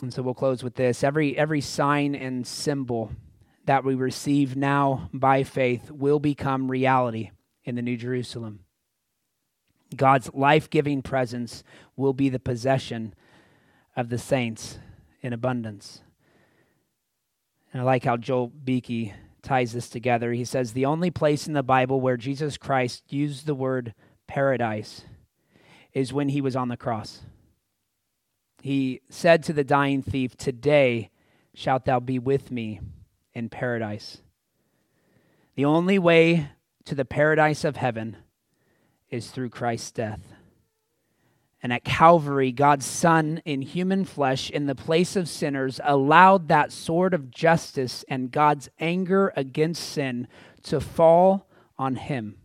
And 0.00 0.12
so 0.12 0.22
we'll 0.22 0.34
close 0.34 0.64
with 0.64 0.74
this. 0.74 1.04
Every, 1.04 1.36
every 1.36 1.60
sign 1.60 2.14
and 2.14 2.46
symbol 2.46 3.12
that 3.64 3.84
we 3.84 3.94
receive 3.94 4.56
now 4.56 5.08
by 5.12 5.44
faith 5.44 5.90
will 5.90 6.18
become 6.18 6.70
reality 6.70 7.30
in 7.64 7.74
the 7.74 7.82
New 7.82 7.96
Jerusalem. 7.96 8.60
God's 9.94 10.32
life 10.32 10.70
giving 10.70 11.02
presence 11.02 11.62
will 11.96 12.12
be 12.12 12.28
the 12.28 12.38
possession 12.38 13.14
of 13.94 14.08
the 14.08 14.18
saints 14.18 14.78
in 15.20 15.32
abundance. 15.32 16.02
And 17.72 17.82
I 17.82 17.84
like 17.84 18.04
how 18.04 18.16
Joel 18.16 18.48
Beeke 18.48 19.12
ties 19.42 19.72
this 19.72 19.88
together. 19.88 20.32
He 20.32 20.44
says 20.44 20.72
the 20.72 20.86
only 20.86 21.10
place 21.10 21.46
in 21.46 21.52
the 21.52 21.62
Bible 21.62 22.00
where 22.00 22.16
Jesus 22.16 22.56
Christ 22.56 23.12
used 23.12 23.46
the 23.46 23.54
word 23.54 23.94
paradise 24.26 25.02
is 25.92 26.12
when 26.12 26.30
he 26.30 26.40
was 26.40 26.56
on 26.56 26.68
the 26.68 26.76
cross. 26.76 27.22
He 28.62 29.00
said 29.10 29.42
to 29.44 29.52
the 29.52 29.64
dying 29.64 30.02
thief, 30.02 30.36
Today 30.36 31.10
shalt 31.52 31.84
thou 31.84 31.98
be 31.98 32.20
with 32.20 32.52
me 32.52 32.80
in 33.34 33.48
paradise. 33.48 34.18
The 35.56 35.64
only 35.64 35.98
way 35.98 36.48
to 36.84 36.94
the 36.94 37.04
paradise 37.04 37.64
of 37.64 37.74
heaven 37.74 38.18
is 39.10 39.32
through 39.32 39.50
Christ's 39.50 39.90
death. 39.90 40.20
And 41.60 41.72
at 41.72 41.82
Calvary, 41.82 42.52
God's 42.52 42.86
Son 42.86 43.42
in 43.44 43.62
human 43.62 44.04
flesh, 44.04 44.48
in 44.48 44.66
the 44.66 44.76
place 44.76 45.16
of 45.16 45.28
sinners, 45.28 45.80
allowed 45.82 46.46
that 46.46 46.70
sword 46.70 47.14
of 47.14 47.32
justice 47.32 48.04
and 48.08 48.30
God's 48.30 48.68
anger 48.78 49.32
against 49.34 49.82
sin 49.88 50.28
to 50.62 50.80
fall 50.80 51.48
on 51.76 51.96
him. 51.96 52.36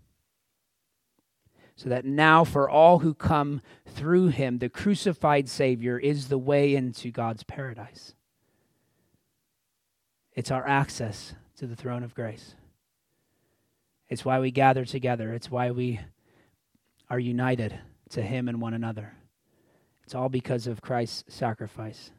So 1.77 1.89
that 1.89 2.05
now, 2.05 2.43
for 2.43 2.67
all 2.67 2.99
who 2.99 3.13
come 3.13 3.61
through 3.85 4.29
him, 4.29 4.57
the 4.57 4.67
crucified 4.67 5.47
Savior 5.47 5.99
is 5.99 6.27
the 6.27 6.37
way 6.37 6.75
into 6.75 7.11
God's 7.11 7.43
paradise. 7.43 8.15
It's 10.33 10.49
our 10.49 10.67
access 10.67 11.35
to 11.57 11.67
the 11.67 11.75
throne 11.75 12.03
of 12.03 12.15
grace. 12.15 12.55
It's 14.09 14.25
why 14.25 14.39
we 14.39 14.49
gather 14.49 14.85
together, 14.85 15.33
it's 15.33 15.51
why 15.51 15.69
we 15.69 15.99
are 17.11 17.19
united 17.19 17.79
to 18.09 18.23
him 18.23 18.49
and 18.49 18.59
one 18.59 18.73
another. 18.73 19.13
It's 20.03 20.15
all 20.15 20.29
because 20.29 20.65
of 20.65 20.81
Christ's 20.81 21.25
sacrifice. 21.35 22.09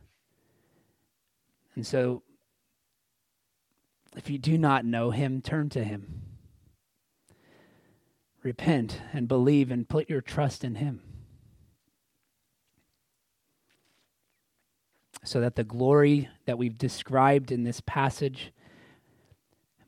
And 1.74 1.84
so, 1.84 2.22
if 4.16 4.30
you 4.30 4.38
do 4.38 4.56
not 4.56 4.84
know 4.84 5.10
him, 5.10 5.42
turn 5.42 5.68
to 5.70 5.82
him. 5.82 6.27
Repent 8.42 9.00
and 9.12 9.28
believe 9.28 9.70
and 9.70 9.88
put 9.88 10.08
your 10.08 10.20
trust 10.20 10.64
in 10.64 10.76
him. 10.76 11.02
So 15.24 15.40
that 15.40 15.56
the 15.56 15.64
glory 15.64 16.28
that 16.46 16.56
we've 16.56 16.78
described 16.78 17.50
in 17.52 17.64
this 17.64 17.80
passage 17.80 18.52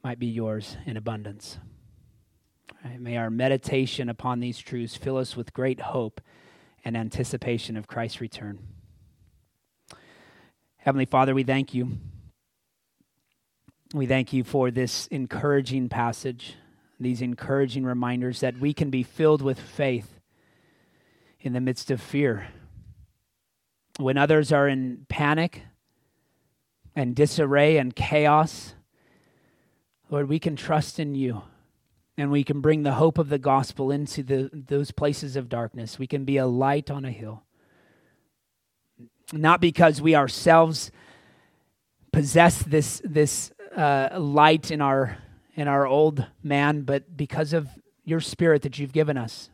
might 0.03 0.19
be 0.19 0.27
yours 0.27 0.77
in 0.85 0.97
abundance. 0.97 1.59
Right? 2.85 3.01
May 3.01 3.17
our 3.17 3.31
meditation 3.31 4.09
upon 4.09 4.41
these 4.41 4.59
truths 4.59 4.97
fill 4.97 5.17
us 5.17 5.37
with 5.37 5.53
great 5.53 5.81
hope 5.81 6.21
and 6.85 6.97
anticipation 6.97 7.77
of 7.77 7.87
Christ's 7.87 8.21
return. 8.21 8.59
Heavenly 10.79 11.05
Father, 11.05 11.35
we 11.35 11.45
thank 11.45 11.75
you. 11.75 11.99
We 13.93 14.07
thank 14.07 14.33
you 14.33 14.45
for 14.45 14.71
this 14.71 15.07
encouraging 15.09 15.89
passage, 15.89 16.55
these 17.01 17.23
encouraging 17.23 17.85
reminders 17.85 18.41
that 18.41 18.59
we 18.59 18.73
can 18.75 18.91
be 18.91 19.03
filled 19.03 19.43
with 19.43 19.59
faith 19.59 20.21
in 21.41 21.53
the 21.53 21.61
midst 21.61 21.91
of 21.91 22.01
fear. 22.01 22.49
When 23.99 24.19
others 24.19 24.53
are 24.53 24.69
in 24.69 25.07
panic 25.09 25.63
and 26.95 27.17
disarray 27.17 27.79
and 27.79 27.97
chaos, 27.97 28.75
Lord, 30.11 30.29
we 30.29 30.39
can 30.39 30.57
trust 30.57 30.99
in 30.99 31.15
you 31.15 31.43
and 32.19 32.31
we 32.31 32.45
can 32.45 32.61
bring 32.61 32.83
the 32.83 32.93
hope 32.93 33.17
of 33.17 33.31
the 33.31 33.39
gospel 33.39 33.91
into 33.91 34.23
the, 34.23 34.51
those 34.53 34.91
places 34.91 35.37
of 35.37 35.49
darkness. 35.49 35.99
We 35.99 36.07
can 36.07 36.25
be 36.25 36.37
a 36.37 36.47
light 36.47 36.91
on 36.91 37.07
a 37.07 37.11
hill. 37.11 37.45
Not 39.33 39.61
because 39.61 40.03
we 40.03 40.15
ourselves 40.15 40.91
possess 42.13 42.63
this, 42.63 43.01
this 43.05 43.53
uh, 43.75 44.19
light 44.19 44.71
in 44.71 44.83
our, 44.83 45.17
in 45.61 45.69
our 45.69 45.87
old 45.87 46.27
man, 46.43 46.83
but 46.83 47.19
because 47.19 47.53
of 47.53 47.69
your 48.03 48.21
spirit 48.21 48.63
that 48.63 48.79
you've 48.79 48.95
given 48.95 49.19
us, 49.19 49.51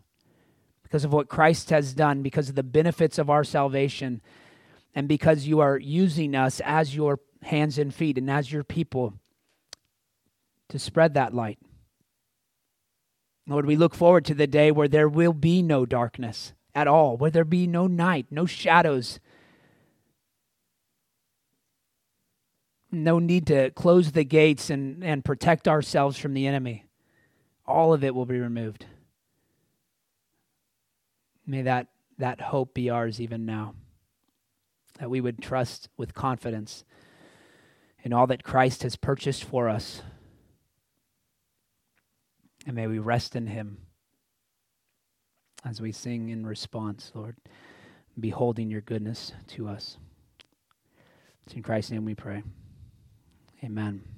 because 0.84 1.04
of 1.04 1.12
what 1.12 1.28
Christ 1.28 1.70
has 1.70 1.94
done, 1.94 2.22
because 2.22 2.48
of 2.48 2.54
the 2.54 2.62
benefits 2.62 3.18
of 3.18 3.28
our 3.28 3.42
salvation, 3.42 4.22
and 4.94 5.08
because 5.08 5.48
you 5.48 5.58
are 5.58 5.76
using 5.76 6.36
us 6.36 6.60
as 6.64 6.94
your 6.94 7.18
hands 7.42 7.76
and 7.76 7.92
feet 7.92 8.18
and 8.18 8.30
as 8.30 8.52
your 8.52 8.62
people 8.62 9.14
to 10.68 10.78
spread 10.78 11.14
that 11.14 11.34
light. 11.34 11.58
Lord, 13.48 13.66
we 13.66 13.74
look 13.74 13.94
forward 13.94 14.24
to 14.26 14.34
the 14.34 14.46
day 14.46 14.70
where 14.70 14.88
there 14.88 15.08
will 15.08 15.32
be 15.32 15.60
no 15.60 15.84
darkness 15.84 16.52
at 16.72 16.86
all, 16.86 17.16
where 17.16 17.32
there 17.32 17.44
be 17.44 17.66
no 17.66 17.88
night, 17.88 18.26
no 18.30 18.46
shadows, 18.46 19.18
no 22.90 23.18
need 23.18 23.46
to 23.48 23.70
close 23.70 24.12
the 24.12 24.24
gates 24.24 24.70
and, 24.70 25.02
and 25.02 25.24
protect 25.24 25.66
ourselves 25.68 26.18
from 26.18 26.34
the 26.34 26.46
enemy. 26.46 26.84
All 27.66 27.92
of 27.92 28.04
it 28.04 28.14
will 28.14 28.26
be 28.26 28.38
removed. 28.38 28.86
May 31.46 31.62
that, 31.62 31.88
that 32.18 32.40
hope 32.40 32.74
be 32.74 32.90
ours 32.90 33.20
even 33.20 33.44
now. 33.44 33.74
That 34.98 35.10
we 35.10 35.20
would 35.20 35.42
trust 35.42 35.88
with 35.96 36.14
confidence 36.14 36.84
in 38.02 38.12
all 38.12 38.26
that 38.28 38.44
Christ 38.44 38.82
has 38.82 38.96
purchased 38.96 39.44
for 39.44 39.68
us. 39.68 40.02
And 42.66 42.74
may 42.74 42.86
we 42.86 42.98
rest 42.98 43.36
in 43.36 43.48
him 43.48 43.78
as 45.64 45.80
we 45.80 45.92
sing 45.92 46.28
in 46.28 46.46
response, 46.46 47.10
Lord, 47.14 47.36
beholding 48.18 48.70
your 48.70 48.80
goodness 48.80 49.32
to 49.48 49.68
us. 49.68 49.98
It's 51.44 51.54
in 51.54 51.62
Christ's 51.62 51.92
name 51.92 52.04
we 52.04 52.14
pray. 52.14 52.42
Amen. 53.66 54.15